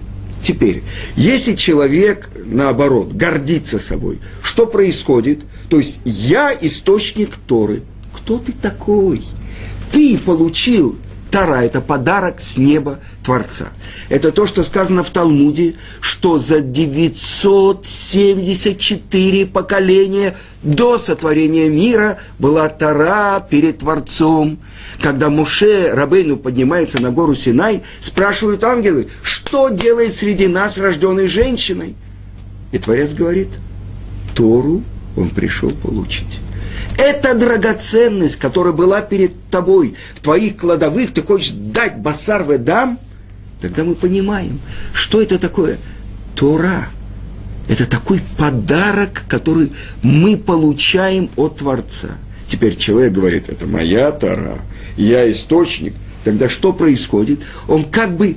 Теперь, 0.44 0.84
если 1.16 1.54
человек, 1.56 2.30
наоборот, 2.46 3.14
гордится 3.14 3.80
собой, 3.80 4.20
что 4.42 4.66
происходит? 4.66 5.42
То 5.70 5.78
есть 5.78 6.00
я 6.06 6.54
источник 6.60 7.36
Торы. 7.48 7.84
Кто 8.14 8.38
ты 8.38 8.52
такой? 8.52 9.24
Ты 9.92 10.18
получил 10.18 10.98
Тара– 11.32 11.64
это 11.66 11.82
подарок 11.82 12.42
с 12.42 12.58
неба 12.58 12.98
Творца. 13.24 13.68
Это 14.10 14.32
то, 14.32 14.48
что 14.48 14.64
сказано 14.64 15.04
в 15.04 15.10
Талмуде, 15.10 15.76
что 16.02 16.38
за 16.40 16.62
974 16.62 19.46
поколения 19.46 20.38
до 20.64 20.98
сотворения 20.98 21.68
мира 21.70 22.18
была 22.40 22.70
Тара 22.70 23.46
перед 23.48 23.80
Творцом. 23.80 24.60
Когда 25.02 25.30
Муше 25.30 25.92
Рабейну 25.94 26.38
поднимается 26.38 27.02
на 27.02 27.12
гору 27.12 27.36
Синай, 27.36 27.84
спрашивают 28.02 28.64
ангелы, 28.64 29.10
что 29.22 29.68
делает 29.70 30.14
среди 30.14 30.48
нас 30.48 30.78
рожденной 30.78 31.28
женщиной? 31.28 31.96
И 32.72 32.78
Творец 32.78 33.14
говорит, 33.14 33.50
Тору 34.36 34.84
он 35.16 35.30
пришел 35.30 35.70
получить. 35.70 36.40
Это 37.00 37.34
драгоценность, 37.34 38.36
которая 38.36 38.74
была 38.74 39.00
перед 39.02 39.32
тобой, 39.50 39.96
в 40.16 40.20
твоих 40.20 40.58
кладовых, 40.58 41.14
ты 41.14 41.24
хочешь 41.24 41.52
дать 41.52 41.98
басар 41.98 42.46
дам, 42.58 43.00
тогда 43.62 43.86
мы 43.86 43.96
понимаем, 43.96 44.60
что 44.94 45.22
это 45.22 45.40
такое. 45.40 45.78
Тора. 46.36 46.90
Это 47.70 47.86
такой 47.86 48.20
подарок, 48.38 49.24
который 49.30 49.72
мы 50.02 50.36
получаем 50.36 51.30
от 51.38 51.58
Творца. 51.58 52.10
Теперь 52.50 52.76
человек 52.76 53.14
говорит, 53.14 53.48
это 53.48 53.66
моя 53.66 54.12
Тора, 54.12 54.60
я 54.98 55.30
источник. 55.32 55.94
Тогда 56.26 56.50
что 56.50 56.74
происходит? 56.74 57.40
Он 57.70 57.86
как 57.86 58.18
бы 58.18 58.36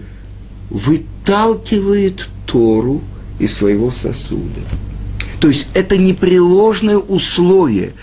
выталкивает 0.70 2.28
Тору 2.46 3.02
из 3.40 3.56
своего 3.56 3.90
сосуда. 3.90 4.60
То 5.40 5.48
есть 5.48 5.66
это 5.74 5.96
непреложное 5.96 6.98
условие 6.98 7.94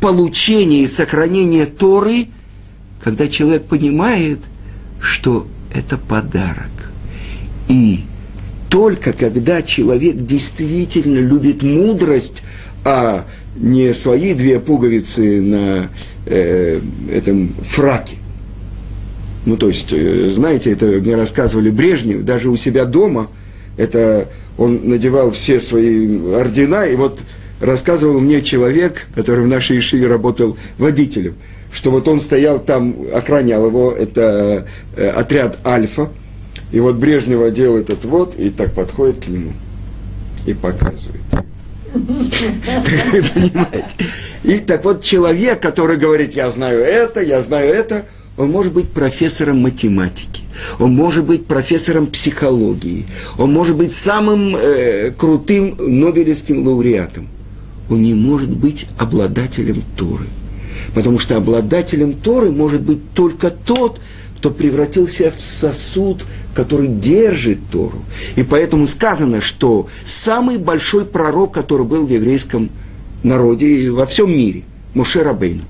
получения 0.00 0.82
и 0.82 0.86
сохранения 0.86 1.66
Торы, 1.66 2.26
когда 3.02 3.28
человек 3.28 3.64
понимает, 3.64 4.40
что 5.00 5.46
это 5.72 5.96
подарок. 5.96 6.70
И 7.68 8.00
только 8.68 9.12
когда 9.12 9.62
человек 9.62 10.16
действительно 10.16 11.18
любит 11.18 11.62
мудрость, 11.62 12.42
а 12.84 13.26
не 13.56 13.92
свои 13.92 14.34
две 14.34 14.60
пуговицы 14.60 15.40
на 15.40 15.90
э, 16.26 16.80
этом 17.12 17.52
фраке. 17.62 18.16
Ну, 19.44 19.56
то 19.56 19.68
есть, 19.68 19.92
э, 19.92 20.28
знаете, 20.30 20.72
это 20.72 20.86
мне 20.86 21.16
рассказывали 21.16 21.70
Брежнев, 21.70 22.24
даже 22.24 22.48
у 22.50 22.56
себя 22.56 22.84
дома, 22.84 23.28
это 23.76 24.28
он 24.56 24.80
надевал 24.84 25.30
все 25.32 25.58
свои 25.60 26.18
ордена, 26.34 26.86
и 26.86 26.94
вот 26.94 27.22
рассказывал 27.60 28.20
мне 28.20 28.42
человек, 28.42 29.06
который 29.14 29.44
в 29.44 29.48
нашей 29.48 29.78
Ишиве 29.78 30.06
работал 30.06 30.56
водителем, 30.78 31.36
что 31.72 31.90
вот 31.90 32.08
он 32.08 32.20
стоял 32.20 32.58
там, 32.58 32.94
охранял 33.14 33.66
его, 33.66 33.92
это 33.92 34.66
э, 34.96 35.08
отряд 35.08 35.58
Альфа, 35.64 36.10
и 36.72 36.80
вот 36.80 36.96
Брежнев 36.96 37.42
одел 37.42 37.76
этот 37.76 38.04
вот, 38.04 38.34
и 38.36 38.50
так 38.50 38.72
подходит 38.72 39.24
к 39.24 39.28
нему 39.28 39.52
и 40.46 40.54
показывает. 40.54 41.22
Понимаете? 41.92 44.06
И 44.44 44.58
так 44.58 44.84
вот 44.84 45.02
человек, 45.02 45.60
который 45.60 45.96
говорит, 45.96 46.34
я 46.34 46.50
знаю 46.50 46.80
это, 46.80 47.20
я 47.20 47.42
знаю 47.42 47.72
это, 47.72 48.06
он 48.38 48.50
может 48.50 48.72
быть 48.72 48.90
профессором 48.90 49.58
математики, 49.58 50.44
он 50.78 50.94
может 50.94 51.24
быть 51.24 51.46
профессором 51.46 52.06
психологии, 52.06 53.06
он 53.36 53.52
может 53.52 53.76
быть 53.76 53.92
самым 53.92 54.56
э, 54.56 55.10
крутым 55.10 55.76
Нобелевским 55.78 56.66
лауреатом– 56.66 57.28
он 57.90 58.02
не 58.02 58.14
может 58.14 58.48
быть 58.48 58.86
обладателем 58.96 59.82
Торы. 59.96 60.26
Потому 60.94 61.18
что 61.18 61.36
обладателем 61.36 62.14
Торы 62.14 62.50
может 62.50 62.80
быть 62.82 63.12
только 63.12 63.50
тот, 63.50 64.00
кто 64.38 64.50
превратился 64.50 65.30
в 65.30 65.40
сосуд, 65.40 66.24
который 66.54 66.88
держит 66.88 67.58
Тору. 67.70 68.02
И 68.36 68.42
поэтому 68.42 68.86
сказано, 68.86 69.40
что 69.40 69.88
самый 70.04 70.56
большой 70.56 71.04
пророк, 71.04 71.52
который 71.52 71.84
был 71.84 72.06
в 72.06 72.10
еврейском 72.10 72.70
народе 73.22 73.66
и 73.66 73.88
во 73.90 74.06
всем 74.06 74.30
мире, 74.30 74.62
Муше 74.94 75.22
Рабейну. 75.22 75.64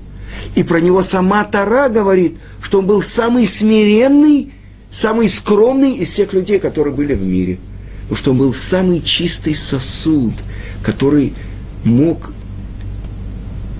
И 0.55 0.63
про 0.63 0.79
него 0.79 1.01
сама 1.01 1.43
Тара 1.43 1.89
говорит, 1.89 2.37
что 2.61 2.79
он 2.79 2.85
был 2.85 3.01
самый 3.01 3.45
смиренный, 3.45 4.51
самый 4.89 5.27
скромный 5.27 5.93
из 5.95 6.09
всех 6.09 6.33
людей, 6.33 6.59
которые 6.59 6.95
были 6.95 7.13
в 7.13 7.23
мире. 7.23 7.59
Потому 8.03 8.17
что 8.17 8.31
он 8.31 8.37
был 8.37 8.53
самый 8.53 9.01
чистый 9.01 9.53
сосуд, 9.55 10.33
который 10.83 11.33
мог 11.83 12.31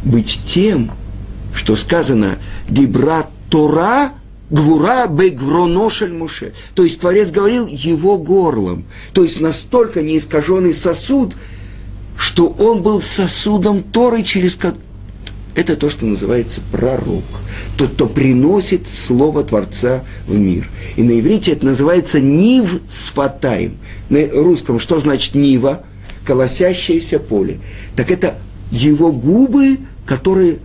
быть 0.03 0.39
тем, 0.45 0.91
что 1.53 1.75
сказано 1.75 2.37
«Дибра 2.69 3.27
Тора 3.49 4.13
Гвура 4.49 5.07
Бегвроношель 5.07 6.13
Муше». 6.13 6.53
То 6.75 6.83
есть 6.83 6.99
Творец 6.99 7.31
говорил 7.31 7.67
его 7.67 8.17
горлом. 8.17 8.85
То 9.13 9.23
есть 9.23 9.39
настолько 9.39 10.01
неискаженный 10.01 10.73
сосуд, 10.73 11.35
что 12.17 12.47
он 12.47 12.81
был 12.81 13.01
сосудом 13.01 13.83
Торы, 13.83 14.23
через 14.23 14.57
это 15.53 15.75
то, 15.75 15.89
что 15.89 16.05
называется 16.05 16.61
пророк. 16.71 17.23
Тот, 17.77 17.91
кто 17.91 18.07
приносит 18.07 18.87
слово 18.87 19.43
Творца 19.43 20.03
в 20.25 20.37
мир. 20.37 20.69
И 20.95 21.03
на 21.03 21.19
иврите 21.19 21.51
это 21.51 21.65
называется 21.65 22.19
нив 22.21 22.81
сфатаем. 22.89 23.77
На 24.09 24.27
русском 24.29 24.79
что 24.79 24.99
значит 24.99 25.35
нива? 25.35 25.83
Колосящееся 26.25 27.19
поле. 27.19 27.59
Так 27.95 28.11
это 28.11 28.35
его 28.71 29.11
губы, 29.11 29.79
которые 30.05 30.59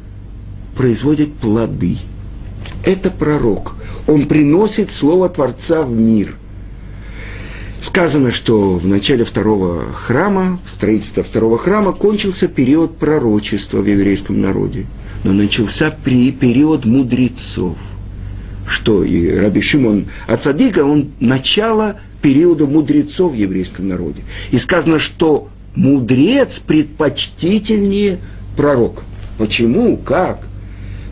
производят 0.77 1.33
плоды. 1.35 1.99
Это 2.85 3.11
пророк. 3.11 3.75
Он 4.07 4.27
приносит 4.27 4.93
слово 4.93 5.29
Творца 5.29 5.83
в 5.83 5.91
мир. 5.91 6.37
Сказано, 7.81 8.33
что 8.33 8.77
в 8.77 8.87
начале 8.87 9.25
второго 9.25 9.93
храма, 9.93 10.59
в 10.65 10.71
строительстве 10.71 11.23
второго 11.23 11.59
храма, 11.59 11.93
кончился 11.93 12.49
период 12.49 12.97
пророчества 12.99 13.79
в 13.79 13.87
еврейском 13.87 14.41
народе. 14.41 14.87
Но 15.25 15.33
начался 15.33 15.97
при 16.05 16.33
период 16.33 16.85
мудрецов. 16.85 17.77
Что 18.67 19.05
и 19.05 19.31
Раби 19.31 19.61
Шимон 19.61 20.07
Ацадика, 20.27 20.85
он 20.85 21.11
начало 21.21 21.97
периода 22.27 22.67
мудрецов 22.67 23.35
в 23.35 23.37
еврейском 23.37 23.87
народе. 23.87 24.25
И 24.51 24.59
сказано, 24.59 24.99
что 24.99 25.47
мудрец 25.77 26.59
предпочтительнее 26.59 28.19
пророка. 28.57 29.05
Почему? 29.39 29.97
Как? 29.97 30.41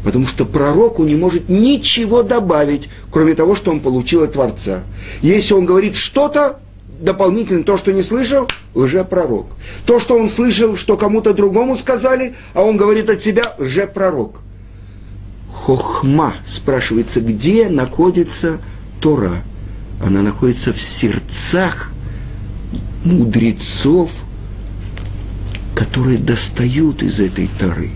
Потому 0.03 0.27
что 0.27 0.45
пророку 0.45 1.05
не 1.05 1.15
может 1.15 1.49
ничего 1.49 2.25
добавить, 2.25 2.89
кроме 3.13 3.35
того, 3.35 3.55
что 3.55 3.71
он 3.71 3.79
получил 3.79 4.25
от 4.25 4.33
Творца. 4.33 4.83
Если 5.23 5.55
он 5.55 5.67
говорит 5.67 5.95
что-то, 5.95 6.59
дополнительно 6.99 7.63
то, 7.63 7.77
что 7.77 7.93
не 7.93 8.03
слышал, 8.03 8.49
лжепророк. 8.75 9.47
То, 9.87 10.01
что 10.01 10.19
он 10.19 10.29
слышал, 10.29 10.77
что 10.77 10.97
кому-то 10.97 11.33
другому 11.33 11.77
сказали, 11.77 12.35
а 12.55 12.65
он 12.65 12.77
говорит 12.77 13.09
от 13.09 13.21
себя, 13.21 13.55
лжепророк. 13.61 14.41
Хохма, 15.53 16.35
спрашивается, 16.45 17.21
где 17.21 17.69
находится 17.69 18.59
Тора? 19.01 19.45
Она 20.05 20.21
находится 20.21 20.75
в 20.75 20.81
сердцах 20.83 21.91
мудрецов, 23.05 24.11
которые 25.75 26.19
достают 26.19 27.03
из 27.03 27.21
этой 27.21 27.49
Торы. 27.59 27.89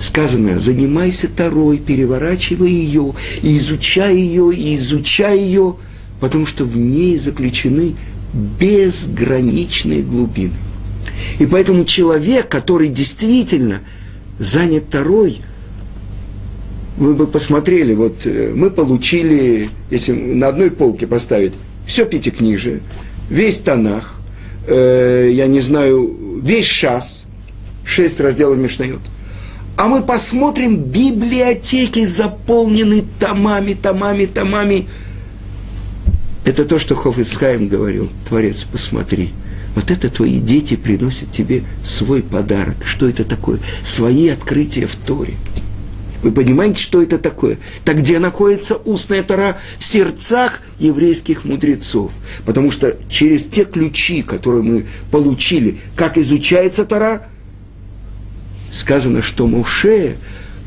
Сказано, 0.00 0.58
занимайся 0.58 1.28
Торой, 1.28 1.76
переворачивай 1.76 2.70
ее, 2.70 3.14
и 3.42 3.58
изучай 3.58 4.16
ее, 4.16 4.52
и 4.54 4.76
изучай 4.76 5.38
ее, 5.40 5.76
потому 6.20 6.46
что 6.46 6.64
в 6.64 6.78
ней 6.78 7.18
заключены 7.18 7.96
безграничные 8.32 10.02
глубины. 10.02 10.54
И 11.38 11.44
поэтому 11.44 11.84
человек, 11.84 12.48
который 12.48 12.88
действительно 12.88 13.80
занят 14.38 14.88
Торой, 14.88 15.42
вы 16.96 17.14
бы 17.14 17.26
посмотрели, 17.26 17.94
вот 17.94 18.26
э, 18.26 18.52
мы 18.54 18.70
получили, 18.70 19.68
если 19.90 20.12
на 20.12 20.48
одной 20.48 20.70
полке 20.70 21.06
поставить, 21.06 21.52
все 21.86 22.04
пятикнижие, 22.04 22.80
весь 23.30 23.58
Танах, 23.58 24.16
э, 24.66 25.30
я 25.32 25.46
не 25.46 25.60
знаю, 25.60 26.40
весь 26.42 26.66
Шас, 26.66 27.24
шесть 27.84 28.20
разделов 28.20 28.58
Мишнает. 28.58 29.00
А 29.76 29.88
мы 29.88 30.02
посмотрим, 30.02 30.76
библиотеки 30.76 32.04
заполнены 32.04 33.04
томами, 33.18 33.72
томами, 33.72 34.26
томами. 34.26 34.86
Это 36.44 36.64
то, 36.64 36.78
что 36.78 36.94
Хофицхайм 36.94 37.68
говорил. 37.68 38.08
Творец, 38.28 38.64
посмотри. 38.70 39.30
Вот 39.74 39.90
это 39.90 40.10
твои 40.10 40.38
дети 40.38 40.76
приносят 40.76 41.32
тебе 41.32 41.64
свой 41.84 42.22
подарок. 42.22 42.76
Что 42.84 43.08
это 43.08 43.24
такое? 43.24 43.58
Свои 43.82 44.28
открытия 44.28 44.86
в 44.86 44.94
Торе. 44.94 45.34
Вы 46.22 46.30
понимаете, 46.30 46.80
что 46.80 47.02
это 47.02 47.18
такое? 47.18 47.58
Так 47.84 47.98
где 47.98 48.18
находится 48.20 48.76
устная 48.76 49.22
Тора? 49.24 49.58
В 49.78 49.84
сердцах 49.84 50.62
еврейских 50.78 51.44
мудрецов. 51.44 52.12
Потому 52.46 52.70
что 52.70 52.96
через 53.08 53.44
те 53.44 53.64
ключи, 53.64 54.22
которые 54.22 54.62
мы 54.62 54.86
получили, 55.10 55.80
как 55.96 56.16
изучается 56.18 56.84
Тора, 56.84 57.26
сказано, 58.72 59.20
что 59.20 59.48
Муше 59.48 60.16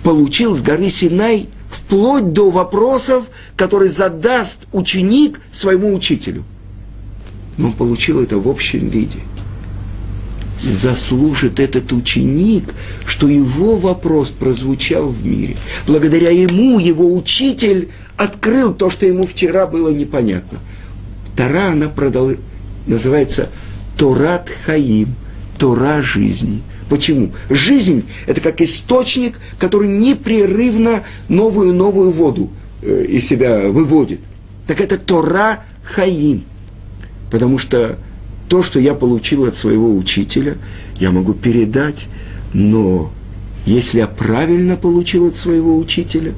получил 0.04 0.56
с 0.56 0.62
горы 0.62 0.90
Синай 0.90 1.48
вплоть 1.70 2.34
до 2.34 2.50
вопросов, 2.52 3.26
которые 3.56 3.90
задаст 3.90 4.68
ученик 4.74 5.40
своему 5.54 5.94
учителю. 5.94 6.44
Но 7.58 7.68
он 7.68 7.74
получил 7.74 8.22
это 8.22 8.38
в 8.38 8.50
общем 8.50 8.90
виде– 8.90 9.20
заслужит 10.66 11.60
этот 11.60 11.92
ученик, 11.94 12.74
что 13.06 13.28
его 13.28 13.76
вопрос 13.76 14.30
прозвучал 14.30 15.08
в 15.08 15.26
мире. 15.26 15.56
Благодаря 15.88 16.32
ему 16.32 16.80
его 16.80 17.14
учитель 17.14 17.90
открыл 18.18 18.74
то, 18.74 18.90
что 18.90 19.06
ему 19.06 19.26
вчера 19.26 19.68
было 19.68 19.90
непонятно. 19.90 20.60
Тора, 21.36 21.72
она 21.72 21.90
продол... 21.90 22.34
называется 22.88 23.50
Торат 23.98 24.50
Хаим, 24.66 25.16
Тора 25.58 26.02
жизни. 26.02 26.62
Почему? 26.90 27.32
Жизнь– 27.50 28.04
это 28.28 28.42
как 28.42 28.62
источник, 28.62 29.40
который 29.58 29.88
непрерывно 29.88 31.04
новую-новую 31.30 32.12
воду 32.12 32.52
э, 32.82 33.06
из 33.10 33.28
себя 33.28 33.68
выводит. 33.70 34.20
Так 34.68 34.82
это 34.82 34.98
Тора 34.98 35.64
Хаим. 35.84 36.44
Потому 37.32 37.58
что 37.58 37.98
то, 38.48 38.62
что 38.64 38.80
я 38.80 38.94
получил 38.94 39.46
от 39.46 39.56
своего 39.56 39.96
учителя, 39.96 40.58
я 41.00 41.12
могу 41.12 41.34
передать, 41.34 42.08
но 42.54 43.12
если 43.66 44.00
я 44.00 44.08
правильно 44.08 44.76
получил 44.76 45.28
от 45.28 45.36
своего 45.36 45.78
учителя, 45.78 46.34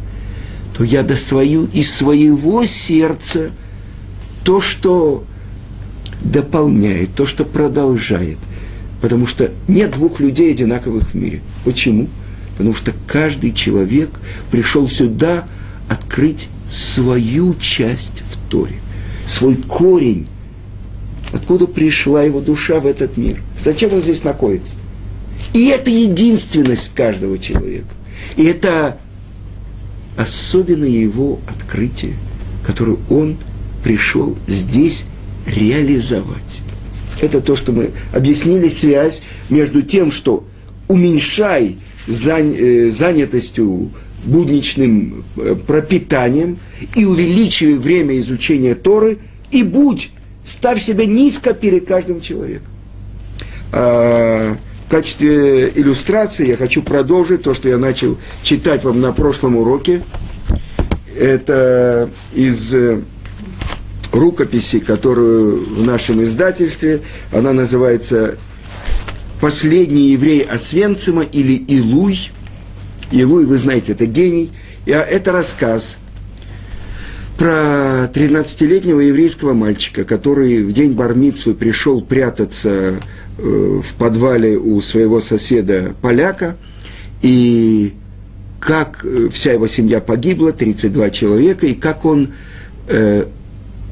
то 0.77 0.83
я 0.83 1.03
достаю 1.03 1.65
из 1.65 1.93
своего 1.93 2.65
сердца 2.65 3.51
то, 4.43 4.61
что 4.61 5.23
дополняет, 6.21 7.13
то, 7.15 7.25
что 7.25 7.43
продолжает. 7.43 8.37
Потому 9.01 9.27
что 9.27 9.51
нет 9.67 9.91
двух 9.91 10.19
людей 10.19 10.51
одинаковых 10.51 11.09
в 11.09 11.13
мире. 11.13 11.41
Почему? 11.65 12.07
Потому 12.57 12.73
что 12.73 12.93
каждый 13.05 13.51
человек 13.51 14.09
пришел 14.49 14.87
сюда 14.87 15.45
открыть 15.89 16.47
свою 16.71 17.55
часть 17.55 18.23
в 18.29 18.49
Торе, 18.49 18.75
свой 19.27 19.55
корень, 19.55 20.27
Откуда 21.33 21.67
пришла 21.67 22.23
его 22.23 22.39
душа 22.39 22.79
в 22.79 22.85
этот 22.85 23.17
мир? 23.17 23.41
Зачем 23.59 23.93
он 23.93 24.01
здесь 24.01 24.23
находится? 24.23 24.75
И 25.53 25.67
это 25.67 25.89
единственность 25.89 26.91
каждого 26.93 27.37
человека. 27.37 27.87
И 28.35 28.43
это 28.45 28.97
особенное 30.17 30.89
его 30.89 31.39
открытие, 31.47 32.13
которое 32.65 32.97
он 33.09 33.37
пришел 33.83 34.35
здесь 34.47 35.05
реализовать. 35.45 36.61
Это 37.21 37.41
то, 37.41 37.55
что 37.55 37.71
мы 37.71 37.91
объяснили 38.13 38.67
связь 38.67 39.21
между 39.49 39.81
тем, 39.81 40.11
что 40.11 40.45
уменьшай 40.87 41.77
э, 42.07 42.89
занятостью 42.89 43.91
будничным 44.23 45.23
э, 45.37 45.55
пропитанием 45.55 46.57
и 46.95 47.05
увеличивай 47.05 47.75
время 47.75 48.19
изучения 48.19 48.75
Торы, 48.75 49.19
и 49.51 49.63
будь 49.63 50.11
ставь 50.47 50.81
себя 50.81 51.05
низко 51.05 51.53
перед 51.53 51.85
каждым 51.85 52.21
человеком. 52.21 52.71
А, 53.73 54.55
в 54.87 54.89
качестве 54.89 55.69
иллюстрации 55.75 56.47
я 56.47 56.57
хочу 56.57 56.81
продолжить 56.81 57.43
то, 57.43 57.53
что 57.53 57.67
я 57.69 57.77
начал 57.77 58.17
читать 58.41 58.83
вам 58.85 59.01
на 59.01 59.11
прошлом 59.11 59.57
уроке. 59.57 60.01
Это 61.19 62.09
из 62.33 62.73
э, 62.73 63.01
рукописи, 64.13 64.79
которую 64.79 65.65
в 65.65 65.85
нашем 65.85 66.23
издательстве, 66.23 67.01
она 67.33 67.51
называется 67.51 68.37
«Последний 69.41 70.11
еврей 70.11 70.41
Освенцима» 70.41 71.23
или 71.23 71.53
«Илуй». 71.53 72.29
Илуй, 73.11 73.45
вы 73.45 73.57
знаете, 73.57 73.93
это 73.93 74.05
гений. 74.05 74.51
Это 74.85 75.33
рассказ 75.33 75.97
про 77.37 78.09
13-летнего 78.11 78.99
еврейского 78.99 79.53
мальчика, 79.53 80.03
который 80.03 80.63
в 80.63 80.73
день 80.73 80.93
бармитсвы 80.93 81.53
пришел 81.53 82.01
прятаться 82.01 82.95
э, 83.37 83.81
в 83.83 83.93
подвале 83.95 84.57
у 84.57 84.81
своего 84.81 85.19
соседа 85.19 85.93
поляка, 86.01 86.57
и 87.21 87.93
как 88.59 89.05
э, 89.05 89.29
вся 89.31 89.53
его 89.53 89.67
семья 89.67 90.01
погибла, 90.01 90.51
32 90.51 91.09
человека, 91.11 91.67
и 91.67 91.75
как 91.75 92.05
он 92.05 92.33
э, 92.87 93.25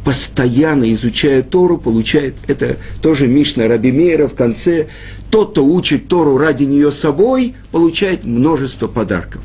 постоянно 0.03 0.91
изучая 0.93 1.43
Тору, 1.43 1.77
получает, 1.77 2.35
это 2.47 2.77
тоже 3.01 3.27
Мишна 3.27 3.67
Раби 3.67 3.91
Мейра 3.91 4.27
в 4.27 4.33
конце, 4.33 4.87
тот, 5.35 5.51
кто 5.51 5.65
учит 5.65 6.07
Тору 6.07 6.37
ради 6.37 6.63
нее 6.63 6.93
собой, 6.93 7.55
получает 7.73 8.23
множество 8.23 8.87
подарков. 8.87 9.41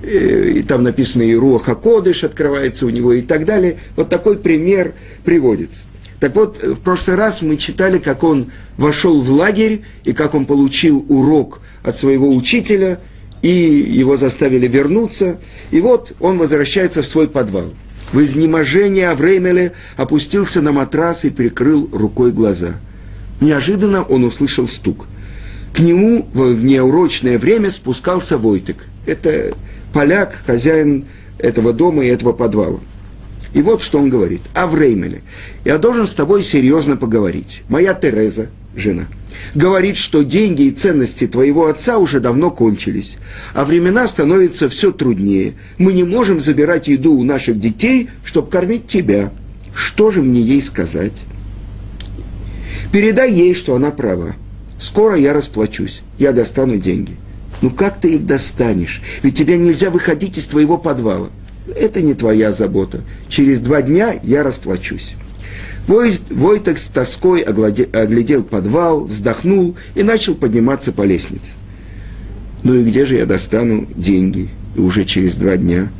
Э, 0.00 0.50
и 0.50 0.62
там 0.62 0.84
написано 0.84 1.22
и 1.22 1.34
Руаха 1.34 1.74
Кодыш 1.74 2.22
открывается 2.22 2.86
у 2.86 2.90
него 2.90 3.12
и 3.12 3.22
так 3.22 3.44
далее. 3.44 3.78
Вот 3.96 4.08
такой 4.08 4.38
пример 4.38 4.94
приводится. 5.24 5.82
Так 6.20 6.36
вот, 6.36 6.62
в 6.62 6.76
прошлый 6.76 7.16
раз 7.16 7.42
мы 7.42 7.56
читали, 7.56 7.98
как 7.98 8.22
он 8.22 8.52
вошел 8.76 9.20
в 9.20 9.32
лагерь 9.32 9.82
и 10.04 10.12
как 10.12 10.34
он 10.34 10.46
получил 10.46 11.04
урок 11.08 11.60
от 11.82 11.96
своего 11.96 12.32
учителя, 12.32 13.00
и 13.42 13.48
его 13.50 14.16
заставили 14.16 14.68
вернуться. 14.68 15.40
И 15.72 15.80
вот 15.80 16.12
он 16.20 16.38
возвращается 16.38 17.02
в 17.02 17.06
свой 17.08 17.26
подвал. 17.26 17.74
В 18.12 18.22
изнеможении 18.22 19.02
Авреймеле 19.02 19.72
опустился 19.96 20.62
на 20.62 20.70
матрас 20.70 21.24
и 21.24 21.30
прикрыл 21.30 21.90
рукой 21.92 22.30
глаза. 22.30 22.76
Неожиданно 23.40 24.04
он 24.04 24.22
услышал 24.22 24.68
стук. 24.68 25.08
К 25.74 25.80
нему 25.80 26.28
в 26.32 26.62
неурочное 26.62 27.38
время 27.38 27.70
спускался 27.70 28.36
Войтек. 28.36 28.84
Это 29.06 29.54
поляк, 29.92 30.34
хозяин 30.46 31.06
этого 31.38 31.72
дома 31.72 32.04
и 32.04 32.08
этого 32.08 32.32
подвала. 32.32 32.80
И 33.54 33.60
вот 33.62 33.82
что 33.82 33.98
он 33.98 34.08
говорит. 34.08 34.42
Авреймеле, 34.54 35.22
я 35.64 35.78
должен 35.78 36.06
с 36.06 36.14
тобой 36.14 36.42
серьезно 36.42 36.96
поговорить. 36.96 37.62
Моя 37.68 37.94
Тереза, 37.94 38.48
жена, 38.74 39.06
говорит, 39.54 39.96
что 39.96 40.22
деньги 40.22 40.62
и 40.62 40.70
ценности 40.70 41.26
твоего 41.26 41.66
отца 41.66 41.98
уже 41.98 42.20
давно 42.20 42.50
кончились, 42.50 43.18
а 43.54 43.64
времена 43.64 44.08
становятся 44.08 44.68
все 44.68 44.92
труднее. 44.92 45.54
Мы 45.78 45.92
не 45.92 46.04
можем 46.04 46.40
забирать 46.40 46.88
еду 46.88 47.14
у 47.14 47.24
наших 47.24 47.60
детей, 47.60 48.08
чтобы 48.24 48.50
кормить 48.50 48.86
тебя. 48.86 49.32
Что 49.74 50.10
же 50.10 50.22
мне 50.22 50.40
ей 50.40 50.62
сказать? 50.62 51.22
Передай 52.90 53.32
ей, 53.32 53.54
что 53.54 53.74
она 53.74 53.90
права. 53.90 54.36
Скоро 54.82 55.16
я 55.16 55.32
расплачусь, 55.32 56.02
я 56.18 56.32
достану 56.32 56.76
деньги. 56.76 57.12
Ну 57.60 57.70
как 57.70 58.00
ты 58.00 58.14
их 58.14 58.26
достанешь? 58.26 59.00
Ведь 59.22 59.38
тебе 59.38 59.56
нельзя 59.56 59.90
выходить 59.90 60.38
из 60.38 60.46
твоего 60.46 60.76
подвала. 60.76 61.28
Это 61.76 62.02
не 62.02 62.14
твоя 62.14 62.52
забота. 62.52 63.02
Через 63.28 63.60
два 63.60 63.80
дня 63.80 64.12
я 64.24 64.42
расплачусь. 64.42 65.14
Вой, 65.86 66.18
Войтек 66.30 66.78
с 66.78 66.88
тоской 66.88 67.42
огладе, 67.42 67.88
оглядел 67.92 68.42
подвал, 68.42 69.04
вздохнул 69.04 69.76
и 69.94 70.02
начал 70.02 70.34
подниматься 70.34 70.90
по 70.90 71.02
лестнице. 71.02 71.52
Ну 72.64 72.74
и 72.74 72.82
где 72.82 73.06
же 73.06 73.14
я 73.14 73.24
достану 73.24 73.86
деньги? 73.94 74.48
И 74.74 74.80
уже 74.80 75.04
через 75.04 75.36
два 75.36 75.56
дня 75.56 75.92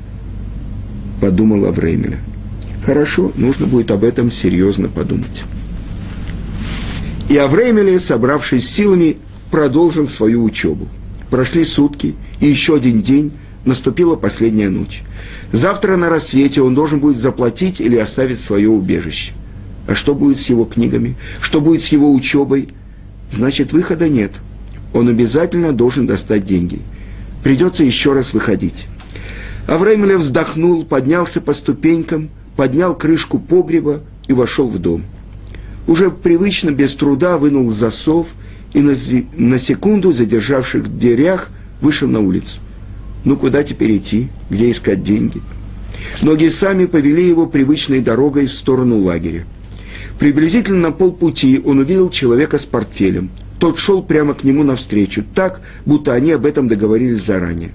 подумал 1.20 1.66
Авремеля. 1.66 2.18
Хорошо, 2.84 3.30
нужно 3.36 3.66
будет 3.66 3.92
об 3.92 4.02
этом 4.02 4.32
серьезно 4.32 4.88
подумать. 4.88 5.44
И 7.32 7.36
Авремеле, 7.38 7.98
собравшись 7.98 8.68
силами, 8.68 9.16
продолжил 9.50 10.06
свою 10.06 10.44
учебу. 10.44 10.86
Прошли 11.30 11.64
сутки, 11.64 12.14
и 12.40 12.46
еще 12.46 12.76
один 12.76 13.00
день, 13.00 13.32
наступила 13.64 14.16
последняя 14.16 14.68
ночь. 14.68 15.02
Завтра 15.50 15.96
на 15.96 16.10
рассвете 16.10 16.60
он 16.60 16.74
должен 16.74 17.00
будет 17.00 17.16
заплатить 17.16 17.80
или 17.80 17.96
оставить 17.96 18.38
свое 18.38 18.68
убежище. 18.68 19.32
А 19.86 19.94
что 19.94 20.14
будет 20.14 20.40
с 20.40 20.50
его 20.50 20.66
книгами? 20.66 21.16
Что 21.40 21.62
будет 21.62 21.80
с 21.80 21.88
его 21.88 22.12
учебой? 22.12 22.68
Значит, 23.30 23.72
выхода 23.72 24.10
нет. 24.10 24.32
Он 24.92 25.08
обязательно 25.08 25.72
должен 25.72 26.06
достать 26.06 26.44
деньги. 26.44 26.80
Придется 27.42 27.82
еще 27.82 28.12
раз 28.12 28.34
выходить. 28.34 28.88
Авремелев 29.66 30.20
вздохнул, 30.20 30.84
поднялся 30.84 31.40
по 31.40 31.54
ступенькам, 31.54 32.28
поднял 32.56 32.94
крышку 32.94 33.38
погреба 33.38 34.02
и 34.28 34.34
вошел 34.34 34.68
в 34.68 34.78
дом. 34.78 35.04
Уже 35.86 36.10
привычно, 36.10 36.70
без 36.70 36.94
труда, 36.94 37.38
вынул 37.38 37.70
засов 37.70 38.34
и 38.72 38.80
на, 38.80 38.94
на 39.36 39.58
секунду, 39.58 40.12
задержавших 40.12 40.84
в 40.84 40.98
дверях, 40.98 41.50
вышел 41.80 42.08
на 42.08 42.20
улицу. 42.20 42.60
Ну, 43.24 43.36
куда 43.36 43.62
теперь 43.62 43.96
идти? 43.96 44.28
Где 44.50 44.70
искать 44.70 45.02
деньги? 45.02 45.40
Ноги 46.22 46.48
сами 46.48 46.86
повели 46.86 47.26
его 47.26 47.46
привычной 47.46 48.00
дорогой 48.00 48.46
в 48.46 48.52
сторону 48.52 48.98
лагеря. 48.98 49.44
Приблизительно 50.18 50.80
на 50.88 50.92
полпути 50.92 51.60
он 51.64 51.78
увидел 51.78 52.10
человека 52.10 52.58
с 52.58 52.64
портфелем. 52.64 53.30
Тот 53.58 53.78
шел 53.78 54.02
прямо 54.02 54.34
к 54.34 54.44
нему 54.44 54.64
навстречу, 54.64 55.24
так, 55.34 55.60
будто 55.86 56.12
они 56.12 56.32
об 56.32 56.46
этом 56.46 56.68
договорились 56.68 57.24
заранее. 57.24 57.70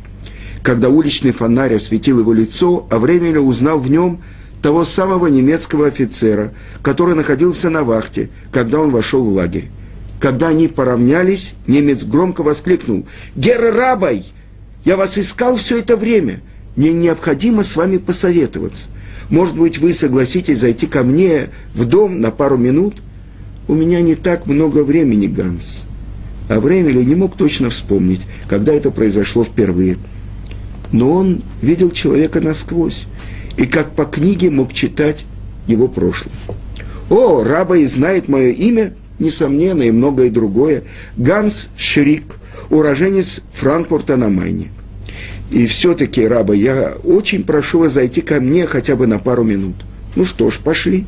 Когда 0.62 0.90
уличный 0.90 1.32
фонарь 1.32 1.76
осветил 1.76 2.20
его 2.20 2.34
лицо, 2.34 2.88
Авремеля 2.90 3.40
узнал 3.40 3.80
в 3.80 3.90
нем 3.90 4.22
того 4.68 4.84
самого 4.84 5.28
немецкого 5.28 5.88
офицера, 5.88 6.52
который 6.82 7.16
находился 7.16 7.70
на 7.70 7.86
вахте, 7.86 8.30
когда 8.52 8.82
он 8.82 8.92
вошел 8.92 9.24
в 9.24 9.30
лагерь. 9.30 9.70
Когда 10.20 10.50
они 10.50 10.68
поравнялись, 10.68 11.54
немец 11.68 12.04
громко 12.04 12.44
воскликнул 12.44 13.06
«Герр 13.38 13.74
Рабай! 13.74 14.26
Я 14.84 14.98
вас 14.98 15.18
искал 15.18 15.56
все 15.56 15.80
это 15.80 15.96
время! 15.96 16.42
Мне 16.76 16.92
необходимо 16.92 17.64
с 17.64 17.78
вами 17.78 17.96
посоветоваться. 17.96 18.90
Может 19.30 19.56
быть, 19.58 19.78
вы 19.78 19.94
согласитесь 19.94 20.60
зайти 20.60 20.86
ко 20.86 21.04
мне 21.04 21.48
в 21.74 21.86
дом 21.86 22.20
на 22.20 22.32
пару 22.32 22.58
минут? 22.58 22.96
У 23.70 23.74
меня 23.74 24.02
не 24.02 24.16
так 24.16 24.48
много 24.48 24.84
времени, 24.84 25.28
Ганс. 25.28 25.86
А 26.50 26.60
времени 26.60 27.06
не 27.06 27.16
мог 27.16 27.38
точно 27.38 27.70
вспомнить, 27.70 28.28
когда 28.50 28.74
это 28.74 28.92
произошло 28.92 29.46
впервые. 29.46 29.96
Но 30.92 31.14
он 31.14 31.44
видел 31.62 31.90
человека 31.90 32.42
насквозь, 32.42 33.06
и 33.58 33.66
как 33.66 33.96
по 33.96 34.06
книге 34.06 34.50
мог 34.50 34.72
читать 34.72 35.26
его 35.66 35.88
прошлое. 35.88 36.34
О, 37.10 37.44
раба 37.44 37.78
и 37.78 37.86
знает 37.86 38.28
мое 38.28 38.52
имя, 38.52 38.94
несомненно, 39.20 39.84
и 39.84 39.92
многое 39.92 40.30
другое. 40.30 40.84
Ганс 41.18 41.70
Шрик, 41.78 42.24
уроженец 42.70 43.42
Франкфурта 43.52 44.16
на 44.16 44.30
Майне. 44.30 44.70
И 45.50 45.66
все-таки, 45.66 46.28
раба, 46.28 46.54
я 46.54 46.98
очень 47.04 47.44
прошу 47.44 47.80
вас 47.80 47.94
зайти 47.94 48.22
ко 48.22 48.40
мне 48.40 48.68
хотя 48.68 48.96
бы 48.96 49.08
на 49.08 49.20
пару 49.20 49.44
минут. 49.44 49.76
Ну 50.16 50.26
что 50.26 50.52
ж, 50.52 50.60
пошли. 50.60 51.06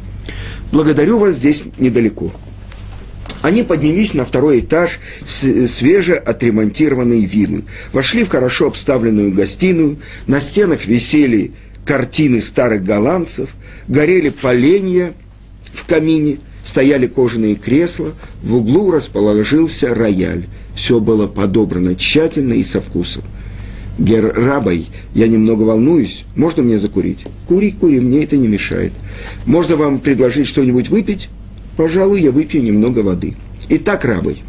Благодарю 0.72 1.20
вас 1.20 1.36
здесь 1.36 1.64
недалеко. 1.78 2.32
Они 3.42 3.64
поднялись 3.64 4.14
на 4.14 4.26
второй 4.26 4.60
этаж 4.60 5.00
свеже 5.26 6.16
отремонтированной 6.16 7.22
виллы. 7.26 7.64
Вошли 7.94 8.24
в 8.24 8.30
хорошо 8.30 8.68
обставленную 8.68 9.34
гостиную. 9.34 9.98
На 10.28 10.42
стенах 10.42 10.86
висели 10.86 11.54
картины 11.90 12.40
старых 12.40 12.84
голландцев, 12.84 13.56
горели 13.88 14.30
поленья 14.30 15.14
в 15.74 15.88
камине, 15.88 16.38
стояли 16.64 17.08
кожаные 17.08 17.56
кресла, 17.56 18.14
в 18.44 18.58
углу 18.58 18.92
расположился 18.92 19.96
рояль. 19.96 20.46
Все 20.76 21.00
было 21.00 21.26
подобрано 21.26 21.96
тщательно 21.96 22.54
и 22.54 22.62
со 22.62 22.80
вкусом. 22.80 23.24
Гер 23.98 24.32
Рабай, 24.36 24.86
я 25.16 25.28
немного 25.28 25.64
волнуюсь, 25.64 26.26
можно 26.36 26.62
мне 26.62 26.78
закурить? 26.78 27.26
Кури, 27.48 27.72
кури, 27.72 28.00
мне 28.00 28.24
это 28.24 28.38
не 28.38 28.48
мешает. 28.48 28.94
Можно 29.48 29.76
вам 29.76 29.98
предложить 29.98 30.46
что-нибудь 30.46 30.90
выпить? 30.90 31.30
Пожалуй, 31.76 32.22
я 32.22 32.30
выпью 32.30 32.62
немного 32.62 33.00
воды. 33.00 33.36
Итак, 33.68 34.06
Рабай, 34.06 34.44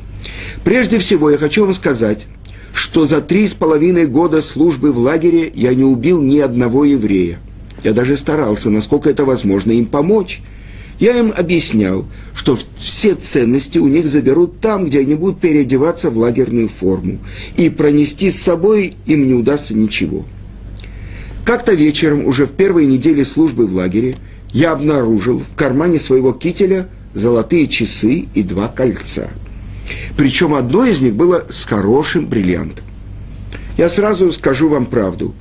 прежде 0.63 0.99
всего 0.99 1.31
я 1.31 1.39
хочу 1.39 1.65
вам 1.65 1.73
сказать, 1.73 2.27
что 2.81 3.07
за 3.07 3.21
три 3.21 3.47
с 3.47 3.53
половиной 3.53 4.07
года 4.07 4.41
службы 4.41 4.91
в 4.91 4.99
лагере 4.99 5.53
я 5.55 5.75
не 5.75 5.85
убил 5.85 6.23
ни 6.23 6.39
одного 6.39 6.85
еврея. 6.85 7.39
Я 7.85 7.93
даже 7.93 8.17
старался, 8.17 8.71
насколько 8.71 9.11
это 9.11 9.25
возможно, 9.25 9.73
им 9.73 9.87
помочь– 9.87 10.41
я 11.01 11.19
им 11.19 11.33
объяснял, 11.35 12.05
что 12.35 12.59
все 12.77 13.15
ценности 13.15 13.79
у 13.79 13.89
них 13.89 14.07
заберут 14.07 14.61
там, 14.61 14.85
где 14.85 15.01
они 15.01 15.15
будут 15.15 15.41
переодеваться 15.41 16.11
в 16.11 16.19
лагерную 16.19 16.69
форму, 16.69 17.19
и 17.57 17.71
пронести 17.71 18.31
с 18.31 18.41
собой 18.41 18.97
им 19.07 19.27
не 19.27 19.33
удастся 19.33 19.75
ничего. 19.75 20.27
Как-то 21.45 21.73
вечером, 21.73 22.27
уже 22.27 22.47
в 22.47 22.53
первой 22.53 22.85
неделе 22.85 23.25
службы 23.25 23.67
в 23.67 23.75
лагере, 23.75 24.17
я 24.53 24.73
обнаружил 24.73 25.39
в 25.39 25.57
кармане 25.57 25.99
своего 25.99 26.33
кителя 26.33 26.87
золотые 27.15 27.67
часы 27.67 28.27
и 28.35 28.43
два 28.43 28.69
кольца. 28.69 29.31
Причем 30.17 30.55
одно 30.55 30.85
из 30.85 31.01
них 31.01 31.15
было 31.15 31.47
с 31.49 31.65
хорошим 31.65 32.27
бриллиантом. 32.27 32.85
Я 33.77 33.89
сразу 33.89 34.31
скажу 34.33 34.69
вам 34.69 34.87
правду. 34.87 35.35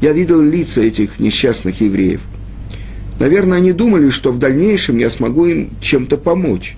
Я 0.00 0.12
видел 0.12 0.40
лица 0.40 0.80
этих 0.80 1.20
несчастных 1.20 1.80
евреев. 1.80 2.22
Наверное, 3.18 3.58
они 3.58 3.72
думали, 3.72 4.10
что 4.10 4.32
в 4.32 4.38
дальнейшем 4.38 4.98
я 4.98 5.10
смогу 5.10 5.46
им 5.46 5.70
чем-то 5.80 6.16
помочь. 6.16 6.76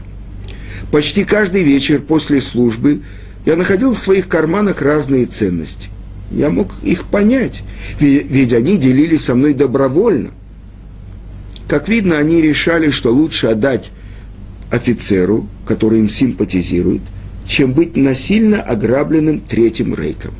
Почти 0.91 1.25
каждый 1.25 1.63
вечер 1.63 2.01
после 2.01 2.41
службы 2.41 3.03
я 3.47 3.57
находил 3.57 3.93
в 3.93 3.99
своих 3.99 4.29
карманах 4.29 4.83
разные 4.83 5.27
ценности. 5.27 5.89
Я 6.31 6.51
мог 6.51 6.73
их 6.83 7.05
понять, 7.05 7.63
ведь 8.01 8.53
они 8.53 8.77
делились 8.77 9.25
со 9.25 9.35
мной 9.35 9.55
добровольно. 9.55 10.31
Как 11.69 11.89
видно, 11.89 12.19
они 12.19 12.43
решали, 12.43 12.91
что 12.91 13.13
лучше 13.13 13.47
отдать 13.47 13.91
офицеру, 14.75 15.47
который 15.67 16.01
им 16.01 16.09
симпатизирует, 16.09 17.03
чем 17.47 17.73
быть 17.73 17.97
насильно 17.97 18.61
ограбленным 18.61 19.41
Третьим 19.41 19.95
Рейком. 19.95 20.35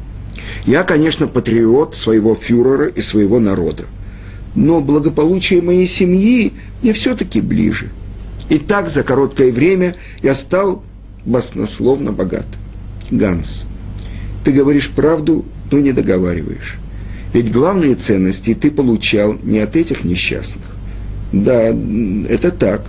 Я, 0.67 0.83
конечно, 0.85 1.27
патриот 1.27 1.97
своего 1.97 2.35
фюрера 2.35 2.87
и 2.87 3.01
своего 3.01 3.41
народа 3.41 3.85
но 4.55 4.81
благополучие 4.81 5.63
моей 5.63 5.87
семьи 5.87 6.53
мне 6.83 6.93
все-таки 6.93 7.41
ближе. 7.41 7.89
И 8.49 8.59
так 8.59 8.89
за 8.89 9.03
короткое 9.03 9.53
время 9.53 9.97
я 10.23 10.35
стал 10.35 10.83
баснословно 11.25 12.13
богат. 12.13 12.47
Ганс, 13.11 13.65
ты 14.45 14.53
говоришь 14.53 14.91
правду, 14.91 15.45
но 15.71 15.79
не 15.79 15.93
договариваешь. 15.93 16.77
Ведь 17.33 17.51
главные 17.51 17.95
ценности 17.95 18.55
ты 18.55 18.71
получал 18.71 19.37
не 19.43 19.59
от 19.59 19.77
этих 19.77 20.05
несчастных. 20.05 20.77
Да, 21.33 21.75
это 22.29 22.51
так. 22.53 22.87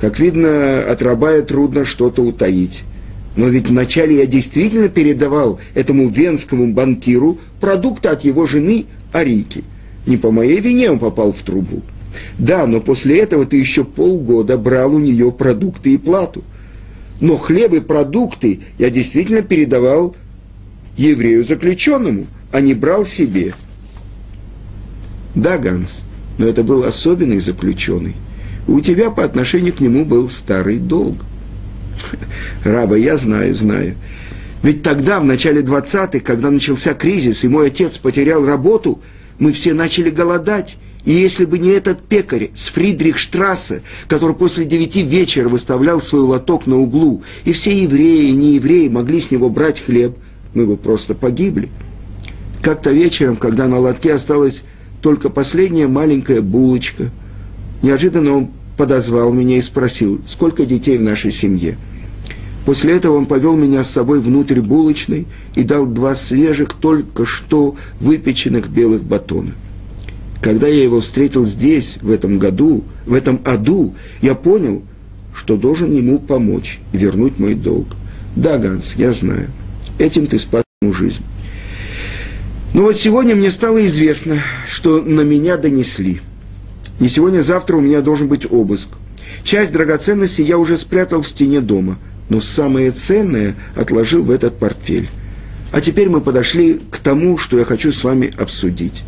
Как 0.00 0.18
видно, 0.18 0.80
от 0.80 1.02
рабая 1.02 1.42
трудно 1.42 1.84
что-то 1.84 2.22
утаить. 2.22 2.84
Но 3.36 3.48
ведь 3.48 3.68
вначале 3.68 4.18
я 4.18 4.26
действительно 4.26 4.88
передавал 4.88 5.60
этому 5.74 6.08
венскому 6.08 6.72
банкиру 6.72 7.38
продукты 7.60 8.08
от 8.08 8.24
его 8.24 8.46
жены 8.46 8.86
Арики– 9.12 9.64
не 10.08 10.16
по 10.16 10.30
моей 10.30 10.58
вине 10.60 10.90
он 10.90 10.98
попал 10.98 11.32
в 11.32 11.42
трубу. 11.42 11.82
Да, 12.38 12.66
но 12.66 12.80
после 12.80 13.18
этого 13.18 13.44
ты 13.44 13.58
еще 13.58 13.84
полгода 13.84 14.56
брал 14.56 14.94
у 14.94 14.98
нее 14.98 15.30
продукты 15.30 15.92
и 15.92 15.98
плату. 15.98 16.42
Но 17.20 17.36
хлеб 17.36 17.74
и 17.74 17.80
продукты 17.80 18.60
я 18.78 18.88
действительно 18.88 19.42
передавал 19.42 20.16
еврею 20.96 21.44
заключенному, 21.44 22.26
а 22.52 22.60
не 22.60 22.72
брал 22.72 23.04
себе. 23.04 23.54
Да, 25.34 25.58
Ганс, 25.58 26.00
но 26.38 26.46
это 26.46 26.64
был 26.64 26.84
особенный 26.84 27.38
заключенный. 27.38 28.16
У 28.68 28.80
тебя 28.80 29.10
по 29.10 29.24
отношению 29.24 29.72
к 29.72 29.80
нему 29.80 30.04
был 30.04 30.30
старый 30.30 30.78
долг. 30.78 31.16
Раба, 32.64 32.96
я 32.96 33.16
знаю, 33.16 33.54
знаю. 33.56 33.96
Ведь 34.62 34.82
тогда, 34.82 35.18
в 35.18 35.24
начале 35.24 35.62
20-х, 35.62 36.20
когда 36.20 36.50
начался 36.50 36.94
кризис, 36.94 37.42
и 37.42 37.48
мой 37.48 37.68
отец 37.68 37.98
потерял 37.98 38.44
работу– 38.46 39.00
мы 39.38 39.52
все 39.52 39.74
начали 39.74 40.10
голодать. 40.10 40.76
И 41.04 41.12
если 41.12 41.44
бы 41.44 41.58
не 41.58 41.70
этот 41.70 42.02
пекарь 42.02 42.50
с 42.54 42.68
Фридрихштрассе, 42.68 43.82
который 44.08 44.34
после 44.34 44.64
девяти 44.64 45.02
вечера 45.02 45.48
выставлял 45.48 46.00
свой 46.00 46.22
лоток 46.22 46.66
на 46.66 46.76
углу, 46.76 47.22
и 47.44 47.52
все 47.52 47.82
евреи 47.82 48.28
и 48.28 48.32
неевреи 48.32 48.88
могли 48.88 49.20
с 49.20 49.30
него 49.30 49.48
брать 49.48 49.80
хлеб, 49.80 50.18
мы 50.54 50.66
бы 50.66 50.76
просто 50.76 51.14
погибли. 51.14 51.68
Как-то 52.62 52.90
вечером, 52.90 53.36
когда 53.36 53.68
на 53.68 53.78
лотке 53.78 54.12
осталась 54.12 54.64
только 55.00 55.30
последняя 55.30 55.86
маленькая 55.86 56.42
булочка, 56.42 57.10
неожиданно 57.82 58.32
он 58.32 58.50
подозвал 58.78 59.32
меня 59.32 59.58
и 59.58 59.62
спросил, 59.62 60.22
сколько 60.26 60.64
детей 60.64 60.96
в 60.96 61.02
нашей 61.02 61.32
семье. 61.32 61.76
После 62.64 62.96
этого 62.96 63.16
он 63.16 63.26
повел 63.26 63.56
меня 63.56 63.82
с 63.82 63.90
собой 63.90 64.20
внутрь 64.20 64.60
булочной 64.60 65.26
и 65.54 65.64
дал 65.64 65.86
два 65.86 66.14
свежих, 66.14 66.68
только 66.72 67.26
что 67.26 67.76
выпеченных 68.00 68.68
белых 68.68 69.02
батона. 69.02 69.52
Когда 70.40 70.68
я 70.68 70.82
его 70.82 71.00
встретил 71.00 71.44
здесь, 71.44 71.98
в 72.00 72.10
этом 72.10 72.38
году, 72.38 72.84
в 73.04 73.14
этом 73.14 73.40
аду, 73.44 73.94
я 74.22 74.34
понял, 74.34 74.82
что 75.34 75.56
должен 75.56 75.92
ему 75.92 76.18
помочь 76.18 76.78
и 76.92 76.98
вернуть 76.98 77.38
мой 77.38 77.54
долг. 77.54 77.88
Да, 78.36 78.58
Ганс, 78.58 78.94
я 78.96 79.12
знаю. 79.12 79.48
Этим 79.98 80.26
ты 80.26 80.38
спас 80.38 80.62
ему 80.80 80.92
жизнь. 80.92 81.22
Но 82.74 82.82
вот 82.82 82.96
сегодня 82.96 83.34
мне 83.34 83.50
стало 83.50 83.84
известно, 83.86 84.40
что 84.68 85.02
на 85.02 85.22
меня 85.22 85.56
донесли. 85.56 86.20
Не 87.00 87.08
сегодня, 87.08 87.42
завтра 87.42 87.76
у 87.76 87.80
меня 87.80 88.00
должен 88.00 88.28
быть 88.28 88.50
обыск. 88.50 88.88
Часть 89.42 89.72
драгоценностей 89.72 90.44
я 90.44 90.58
уже 90.58 90.76
спрятал 90.76 91.22
в 91.22 91.28
стене 91.28 91.60
дома, 91.60 91.98
но 92.28 92.40
самое 92.40 92.90
ценное 92.90 93.54
отложил 93.76 94.24
в 94.24 94.30
этот 94.30 94.58
портфель. 94.58 95.08
А 95.70 95.80
теперь 95.80 96.08
мы 96.08 96.20
подошли 96.20 96.80
к 96.90 96.98
тому, 96.98 97.38
что 97.38 97.58
я 97.58 97.64
хочу 97.64 97.92
с 97.92 98.02
вами 98.02 98.32
обсудить. 98.38 99.04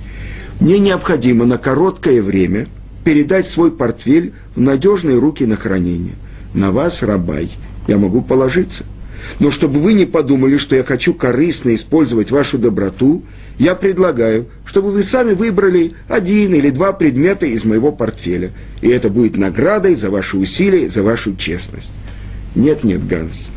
Мне 0.60 0.78
необходимо 0.78 1.46
на 1.46 1.58
короткое 1.58 2.22
время 2.22 2.66
передать 3.04 3.46
свой 3.46 3.72
портфель 3.72 4.34
в 4.54 4.60
надежные 4.60 5.18
руки 5.18 5.44
на 5.46 5.56
хранение. 5.56 6.14
На 6.52 6.70
вас, 6.70 7.02
рабай, 7.02 7.50
я 7.88 7.96
могу 7.96 8.20
положиться. 8.20 8.84
Но 9.38 9.50
чтобы 9.50 9.80
вы 9.80 9.94
не 9.94 10.06
подумали, 10.06 10.56
что 10.56 10.76
я 10.76 10.84
хочу 10.84 11.14
корыстно 11.14 11.74
использовать 11.74 12.30
вашу 12.30 12.58
доброту, 12.58 13.22
я 13.58 13.74
предлагаю, 13.74 14.46
чтобы 14.64 14.90
вы 14.90 15.02
сами 15.02 15.34
выбрали 15.34 15.92
один 16.08 16.54
или 16.54 16.70
два 16.70 16.92
предмета 16.92 17.46
из 17.46 17.64
моего 17.64 17.92
портфеля. 17.92 18.52
И 18.80 18.88
это 18.88 19.10
будет 19.10 19.36
наградой 19.36 19.94
за 19.94 20.10
ваши 20.10 20.36
усилия, 20.36 20.88
за 20.88 21.02
вашу 21.02 21.36
честность. 21.36 21.92
Нет, 22.54 22.84
нет, 22.84 23.06
Ганс, 23.06 23.48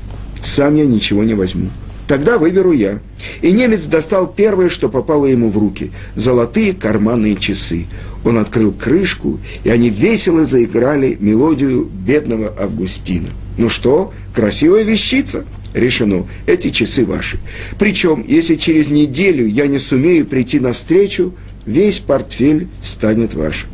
сам 0.44 0.76
я 0.76 0.86
ничего 0.86 1.24
не 1.24 1.34
возьму. 1.34 1.70
Тогда 2.08 2.38
выберу 2.38 2.74
я. 2.74 3.00
И 3.42 3.52
немец 3.52 3.86
достал 3.86 4.28
первое, 4.28 4.70
что 4.70 4.90
попало 4.90 5.26
ему 5.26 5.50
в 5.50 5.58
руки– 5.58 5.92
золотые 6.16 6.74
карманные 6.74 7.36
часы. 7.36 7.86
Он 8.26 8.38
открыл 8.38 8.74
крышку, 8.74 9.40
и 9.64 9.70
они 9.70 9.90
весело 9.90 10.46
заиграли 10.46 11.18
мелодию 11.20 11.86
бедного 11.86 12.54
Августина. 12.60 13.30
Ну 13.58 13.70
что, 13.70 14.12
красивая 14.34 14.84
вещица? 14.84 15.46
решено, 15.74 16.28
эти 16.46 16.70
часы 16.70 17.06
ваши. 17.06 17.40
Причем, 17.78 18.24
если 18.28 18.56
через 18.56 18.90
неделю 18.90 19.46
я 19.46 19.68
не 19.68 19.80
сумею 19.80 20.26
прийти 20.26 20.60
навстречу, 20.60 21.34
весь 21.66 22.00
портфель 22.00 22.68
станет 22.84 23.34
вашим. 23.34 23.70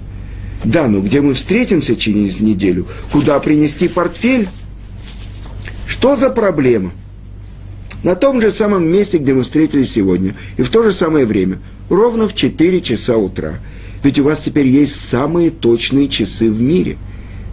Да, 0.63 0.87
но 0.87 0.99
где 0.99 1.21
мы 1.21 1.33
встретимся 1.33 1.95
через 1.95 2.39
неделю? 2.39 2.87
Куда 3.11 3.39
принести 3.39 3.87
портфель? 3.87 4.47
Что 5.87 6.15
за 6.15 6.29
проблема? 6.29 6.91
На 8.03 8.15
том 8.15 8.41
же 8.41 8.51
самом 8.51 8.87
месте, 8.87 9.17
где 9.17 9.33
мы 9.33 9.43
встретились 9.43 9.91
сегодня, 9.91 10.35
и 10.57 10.61
в 10.61 10.69
то 10.69 10.83
же 10.83 10.93
самое 10.93 11.25
время, 11.25 11.59
ровно 11.89 12.27
в 12.27 12.35
4 12.35 12.81
часа 12.81 13.17
утра. 13.17 13.59
Ведь 14.03 14.19
у 14.19 14.23
вас 14.23 14.39
теперь 14.39 14.67
есть 14.67 14.95
самые 14.95 15.51
точные 15.51 16.07
часы 16.07 16.49
в 16.49 16.61
мире. 16.61 16.97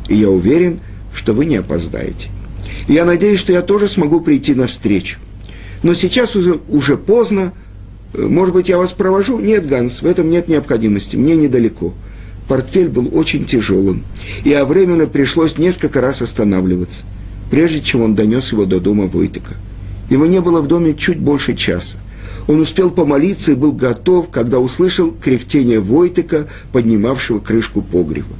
И 0.08 0.16
я 0.16 0.30
уверен, 0.30 0.78
что 1.12 1.32
вы 1.32 1.46
не 1.46 1.56
опоздаете. 1.56 2.30
Я 2.88 3.04
надеюсь, 3.04 3.40
что 3.40 3.52
я 3.52 3.62
тоже 3.62 3.88
смогу 3.88 4.20
прийти 4.20 4.54
навстречу. 4.54 5.18
Но 5.82 5.94
сейчас 5.94 6.36
уже, 6.36 6.58
уже 6.68 6.96
поздно. 6.96 7.52
Может 8.16 8.54
быть, 8.54 8.68
я 8.68 8.78
вас 8.78 8.92
провожу? 8.92 9.40
Нет, 9.40 9.66
Ганс, 9.66 10.02
в 10.02 10.06
этом 10.06 10.30
нет 10.30 10.48
необходимости. 10.48 11.16
Мне 11.16 11.36
недалеко. 11.36 11.92
Портфель 12.48 12.88
был 12.88 13.10
очень 13.12 13.44
тяжелым, 13.44 14.04
и 14.44 14.54
временно 14.54 15.06
пришлось 15.06 15.58
несколько 15.58 16.00
раз 16.00 16.22
останавливаться, 16.22 17.02
прежде 17.50 17.80
чем 17.80 18.02
он 18.02 18.14
донес 18.14 18.52
его 18.52 18.66
до 18.66 18.78
дома 18.78 19.06
Войтыка. 19.06 19.54
Его 20.10 20.26
не 20.26 20.40
было 20.40 20.60
в 20.60 20.68
доме 20.68 20.94
чуть 20.94 21.18
больше 21.18 21.56
часа. 21.56 21.98
Он 22.46 22.60
успел 22.60 22.90
помолиться 22.90 23.50
и 23.50 23.56
был 23.56 23.72
готов, 23.72 24.30
когда 24.30 24.60
услышал 24.60 25.10
кряхтение 25.10 25.80
Войтыка, 25.80 26.46
поднимавшего 26.70 27.40
крышку 27.40 27.82
погреба. 27.82 28.36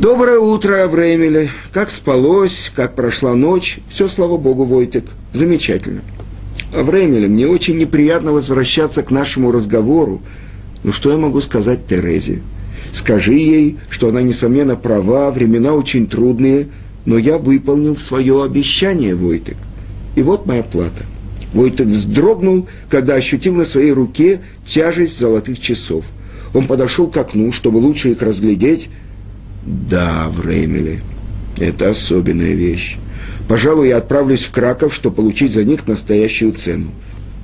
Доброе 0.00 0.38
утро, 0.38 0.84
Авремеле. 0.84 1.50
Как 1.74 1.90
спалось, 1.90 2.72
как 2.74 2.94
прошла 2.94 3.34
ночь. 3.34 3.80
Все, 3.90 4.08
слава 4.08 4.38
Богу, 4.38 4.64
Войтек. 4.64 5.04
Замечательно. 5.34 6.00
Авремеле, 6.72 7.28
мне 7.28 7.46
очень 7.46 7.76
неприятно 7.76 8.32
возвращаться 8.32 9.02
к 9.02 9.10
нашему 9.10 9.52
разговору. 9.52 10.22
Ну, 10.84 10.92
что 10.92 11.10
я 11.10 11.18
могу 11.18 11.42
сказать 11.42 11.86
Терезе? 11.86 12.40
Скажи 12.94 13.34
ей, 13.34 13.76
что 13.90 14.08
она, 14.08 14.22
несомненно, 14.22 14.74
права, 14.74 15.30
времена 15.30 15.74
очень 15.74 16.06
трудные, 16.06 16.68
но 17.04 17.18
я 17.18 17.36
выполнил 17.36 17.98
свое 17.98 18.42
обещание, 18.42 19.14
Войтек. 19.14 19.58
И 20.16 20.22
вот 20.22 20.46
моя 20.46 20.62
плата. 20.62 21.04
Войтек 21.52 21.88
вздрогнул, 21.88 22.66
когда 22.88 23.16
ощутил 23.16 23.54
на 23.54 23.66
своей 23.66 23.92
руке 23.92 24.40
тяжесть 24.64 25.18
золотых 25.18 25.60
часов. 25.60 26.06
Он 26.54 26.66
подошел 26.66 27.06
к 27.08 27.18
окну, 27.18 27.52
чтобы 27.52 27.76
лучше 27.76 28.12
их 28.12 28.22
разглядеть, 28.22 28.88
да, 29.64 30.28
в 30.28 30.46
Реймеле. 30.46 31.00
Это 31.58 31.90
особенная 31.90 32.52
вещь. 32.52 32.96
Пожалуй, 33.48 33.88
я 33.88 33.98
отправлюсь 33.98 34.44
в 34.44 34.50
Краков, 34.50 34.94
чтобы 34.94 35.16
получить 35.16 35.52
за 35.52 35.64
них 35.64 35.86
настоящую 35.86 36.52
цену. 36.52 36.92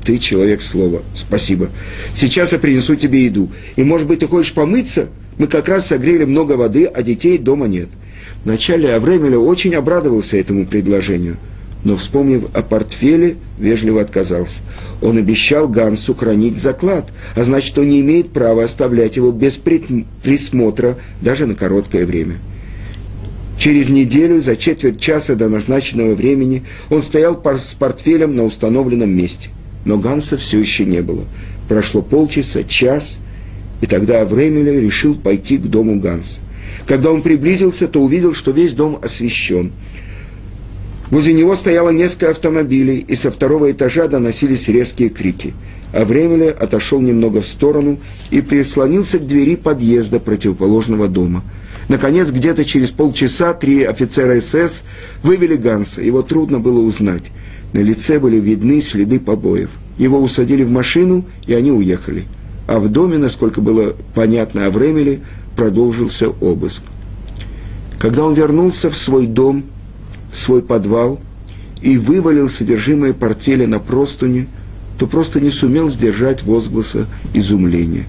Ты 0.05 0.18
человек 0.18 0.62
слова. 0.62 1.02
Спасибо. 1.14 1.68
Сейчас 2.14 2.52
я 2.52 2.59
принесу 2.59 2.94
тебе 2.94 3.24
еду. 3.24 3.50
И, 3.74 3.83
может 3.83 4.07
быть, 4.07 4.20
ты 4.20 4.29
хочешь 4.29 4.52
помыться? 4.52 5.09
Мы 5.37 5.48
как 5.48 5.68
раз 5.68 5.88
согрели 5.88 6.24
много 6.24 6.52
воды, 6.52 6.85
а 6.85 7.02
детей 7.02 7.38
дома 7.38 7.66
нет. 7.66 7.88
Вначале 8.44 8.94
Авремеля 8.94 9.38
очень 9.38 9.74
обрадовался 9.74 10.37
этому 10.37 10.66
предложению– 10.66 11.37
но, 11.87 11.94
вспомнив 11.94 12.46
о 12.53 12.62
портфеле, 12.62 13.37
вежливо 13.61 14.01
отказался. 14.01 14.59
Он 15.01 15.18
обещал 15.18 15.68
Гансу 15.68 16.16
хранить 16.16 16.59
заклад, 16.59 17.12
а 17.37 17.44
значит, 17.44 17.79
он 17.79 17.88
не 17.88 18.01
имеет 18.01 18.33
права 18.33 18.64
оставлять 18.64 19.14
его 19.14 19.31
без 19.31 19.55
присмотра 19.55 20.99
даже 21.20 21.46
на 21.46 21.55
короткое 21.55 22.05
время. 22.05 22.38
Через 23.57 23.88
неделю, 23.88 24.40
за 24.40 24.57
четверть 24.57 24.99
часа 24.99 25.37
до 25.37 25.49
назначенного 25.49 26.16
времени, 26.16 26.64
он 26.90 27.03
стоял 27.03 27.40
с 27.57 27.75
портфелем 27.75 28.35
на 28.35 28.42
установленном 28.42 29.16
месте. 29.16 29.51
Но 29.85 29.96
Ганса 29.96 30.37
все 30.37 30.59
еще 30.59 30.85
не 30.85 31.03
было. 31.03 31.22
Прошло 31.68 32.03
полчаса, 32.03 32.64
час, 32.64 33.20
и 33.81 33.87
тогда 33.87 34.22
Авремеля 34.22 34.81
решил 34.81 35.14
пойти 35.14 35.57
к 35.57 35.62
дому 35.62 36.01
Ганса. 36.01 36.40
Когда 36.85 37.12
он 37.12 37.22
приблизился, 37.22 37.87
то 37.87 38.03
увидел, 38.03 38.35
что 38.35 38.51
весь 38.51 38.72
дом 38.72 38.99
освещен– 39.01 39.70
Возле 41.10 41.34
него 41.34 41.54
стояло 41.54 41.90
несколько 41.90 42.30
автомобилей, 42.30 42.98
и 42.98 43.14
со 43.14 43.30
второго 43.30 43.70
этажа 43.70 44.08
доносились 44.08 44.68
резкие 44.68 45.08
крики. 45.08 45.54
А 45.92 46.04
Времеля 46.04 46.50
отошел 46.50 47.00
немного 47.00 47.42
в 47.42 47.46
сторону 47.46 47.98
и 48.30 48.40
прислонился 48.40 49.18
к 49.18 49.26
двери 49.26 49.54
подъезда 49.54 50.18
противоположного 50.18 51.06
дома. 51.08 51.44
Наконец, 51.88 52.30
где-то 52.32 52.64
через 52.64 52.90
полчаса 52.90 53.54
три 53.54 53.84
офицера 53.84 54.40
СС 54.40 54.82
вывели 55.22 55.54
Ганса. 55.54 56.02
Его 56.02 56.22
трудно 56.22 56.58
было 56.58 56.80
узнать. 56.80 57.30
На 57.72 57.78
лице 57.78 58.18
были 58.18 58.38
видны 58.38 58.80
следы 58.80 59.20
побоев. 59.20 59.70
Его 59.96 60.20
усадили 60.20 60.64
в 60.64 60.70
машину, 60.70 61.24
и 61.46 61.54
они 61.54 61.70
уехали. 61.70 62.24
А 62.66 62.80
в 62.80 62.88
доме, 62.88 63.16
насколько 63.18 63.60
было 63.60 63.94
понятно 64.14 64.66
о 64.66 64.70
Времеле, 64.70 65.20
продолжился 65.56 66.28
обыск. 66.28 66.82
Когда 68.00 68.24
он 68.24 68.34
вернулся 68.34 68.90
в 68.90 68.96
свой 68.96 69.28
дом– 69.28 69.66
свой 70.37 70.62
подвал 70.62 71.18
и 71.82 71.97
вывалил 71.97 72.49
содержимое 72.49 73.12
портфеля 73.12 73.66
на 73.66 73.78
простыни, 73.78 74.49
то 74.99 75.07
просто 75.07 75.41
не 75.41 75.51
сумел 75.51 75.89
сдержать 75.89 76.43
возгласа 76.43 77.07
изумления. 77.34 78.07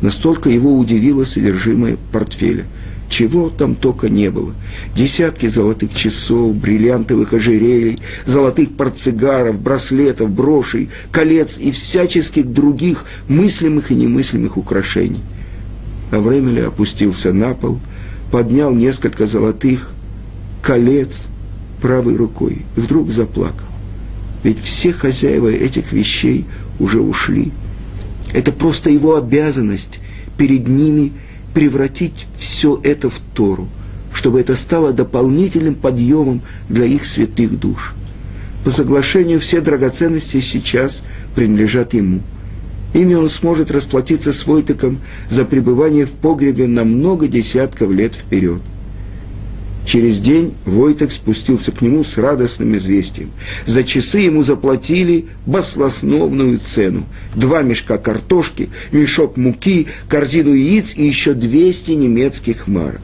Настолько 0.00 0.50
его 0.50 0.76
удивило 0.76 1.24
содержимое 1.24 1.96
портфеля. 2.10 2.66
Чего 3.08 3.50
там 3.50 3.74
только 3.74 4.08
не 4.08 4.30
было. 4.30 4.54
Десятки 4.96 5.46
золотых 5.46 5.94
часов, 5.94 6.56
бриллиантовых 6.56 7.34
ожерелий, 7.34 8.00
золотых 8.24 8.74
портсигаров, 8.74 9.60
браслетов, 9.60 10.30
брошей, 10.30 10.88
колец 11.10 11.58
и 11.58 11.70
всяческих 11.72 12.50
других 12.50 13.04
мыслимых 13.28 13.90
и 13.90 13.94
немыслимых 13.94 14.56
украшений. 14.56 15.20
Авремеля 16.10 16.68
опустился 16.68 17.34
на 17.34 17.52
пол, 17.52 17.80
поднял 18.30 18.72
несколько 18.72 19.26
золотых 19.26 19.92
колец– 20.62 21.26
правой 21.82 22.16
рукой 22.16 22.62
и 22.76 22.80
вдруг 22.80 23.10
заплакал. 23.10 23.66
Ведь 24.42 24.60
все 24.60 24.92
хозяева 24.92 25.48
этих 25.48 25.92
вещей 25.92 26.46
уже 26.78 27.00
ушли. 27.00 27.52
Это 28.32 28.52
просто 28.52 28.88
его 28.88 29.16
обязанность 29.16 30.00
перед 30.38 30.68
ними 30.68 31.12
превратить 31.52 32.26
все 32.38 32.80
это 32.82 33.10
в 33.10 33.20
Тору, 33.34 33.68
чтобы 34.12 34.40
это 34.40 34.56
стало 34.56 34.92
дополнительным 34.92 35.74
подъемом 35.74 36.40
для 36.68 36.86
их 36.86 37.04
святых 37.04 37.58
душ. 37.58 37.94
По 38.64 38.70
соглашению 38.70 39.40
все 39.40 39.60
драгоценности 39.60 40.40
сейчас 40.40 41.02
принадлежат 41.34 41.94
ему. 41.94 42.20
Ими 42.94 43.14
он 43.14 43.28
сможет 43.28 43.70
расплатиться 43.70 44.32
с 44.32 44.46
Войтыком 44.46 45.00
за 45.28 45.44
пребывание 45.44 46.04
в 46.04 46.12
погребе 46.12 46.66
на 46.66 46.84
много 46.84 47.26
десятков 47.26 47.90
лет 47.90 48.14
вперед. 48.14 48.60
Через 49.84 50.20
день 50.20 50.54
Войтек 50.64 51.10
спустился 51.10 51.72
к 51.72 51.82
нему 51.82 52.04
с 52.04 52.16
радостным 52.16 52.76
известием. 52.76 53.32
За 53.66 53.82
часы 53.82 54.18
ему 54.18 54.42
заплатили 54.42 55.26
баслосновную 55.44 56.58
цену. 56.58 57.04
Два 57.34 57.62
мешка 57.62 57.98
картошки, 57.98 58.70
мешок 58.92 59.36
муки, 59.36 59.88
корзину 60.08 60.54
яиц 60.54 60.94
и 60.96 61.04
еще 61.04 61.34
200 61.34 61.92
немецких 61.92 62.68
марок. 62.68 63.02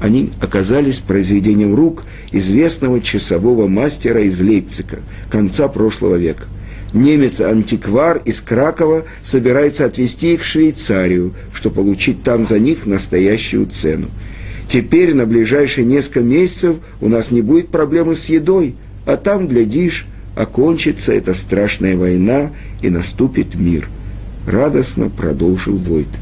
Они 0.00 0.30
оказались 0.40 1.00
произведением 1.00 1.74
рук 1.74 2.04
известного 2.32 3.00
часового 3.00 3.66
мастера 3.66 4.22
из 4.22 4.40
Лейпцига 4.40 5.00
конца 5.30 5.68
прошлого 5.68 6.16
века. 6.16 6.44
Немец-антиквар 6.92 8.20
из 8.24 8.40
Кракова 8.40 9.04
собирается 9.22 9.84
отвезти 9.84 10.34
их 10.34 10.42
в 10.42 10.46
Швейцарию, 10.46 11.34
чтобы 11.52 11.76
получить 11.76 12.22
там 12.22 12.44
за 12.44 12.58
них 12.58 12.86
настоящую 12.86 13.66
цену. 13.66 14.08
Теперь 14.70 15.14
на 15.14 15.26
ближайшие 15.26 15.84
несколько 15.84 16.20
месяцев 16.20 16.76
у 17.00 17.08
нас 17.08 17.32
не 17.32 17.42
будет 17.42 17.70
проблемы 17.70 18.14
с 18.14 18.26
едой, 18.26 18.76
а 19.04 19.16
там, 19.16 19.48
глядишь, 19.48 20.06
окончится 20.36 21.12
эта 21.12 21.34
страшная 21.34 21.96
война 21.96 22.52
и 22.80 22.88
наступит 22.88 23.56
мир. 23.56 23.88
Радостно 24.46 25.10
продолжил 25.10 25.76
Войтек. 25.76 26.20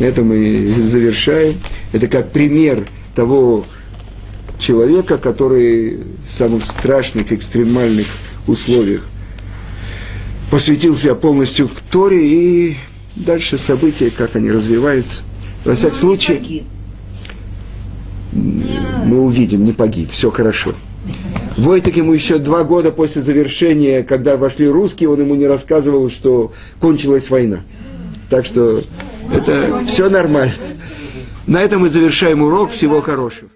Это 0.00 0.24
мы 0.24 0.74
завершаем. 0.82 1.54
Это 1.92 2.08
как 2.08 2.32
пример 2.32 2.84
того 3.14 3.64
человека, 4.58 5.16
который 5.16 5.98
в 6.26 6.32
самых 6.32 6.64
страшных, 6.64 7.32
экстремальных 7.32 8.08
условиях 8.48 9.06
посвятил 10.50 10.96
себя 10.96 11.14
полностью 11.14 11.68
к 11.68 11.78
Торе 11.92 12.26
и 12.26 12.76
дальше 13.14 13.56
события, 13.56 14.10
как 14.10 14.34
они 14.34 14.50
развиваются. 14.50 15.22
Во 15.64 15.76
всяком 15.76 15.96
Ну, 15.96 16.00
случае. 16.00 16.64
Мы 18.32 19.20
увидим, 19.20 19.64
не 19.64 19.72
погиб, 19.72 20.10
все 20.10 20.30
хорошо. 20.30 20.72
Войтек 21.56 21.96
ему 21.96 22.12
еще 22.12 22.38
два 22.38 22.64
года 22.64 22.92
после 22.92 23.22
завершения, 23.22 24.02
когда 24.02 24.36
вошли 24.36 24.68
русские, 24.68 25.10
он 25.10 25.20
ему 25.20 25.34
не 25.34 25.46
рассказывал, 25.46 26.08
что 26.10 26.52
кончилась 26.78 27.28
война. 27.28 27.60
Так 28.28 28.46
что 28.46 28.82
это 29.34 29.82
все 29.86 30.08
нормально. 30.08 30.54
На 31.46 31.60
этом 31.62 31.82
мы 31.82 31.88
завершаем 31.88 32.42
урок. 32.42 32.70
Всего 32.70 33.00
хорошего. 33.00 33.50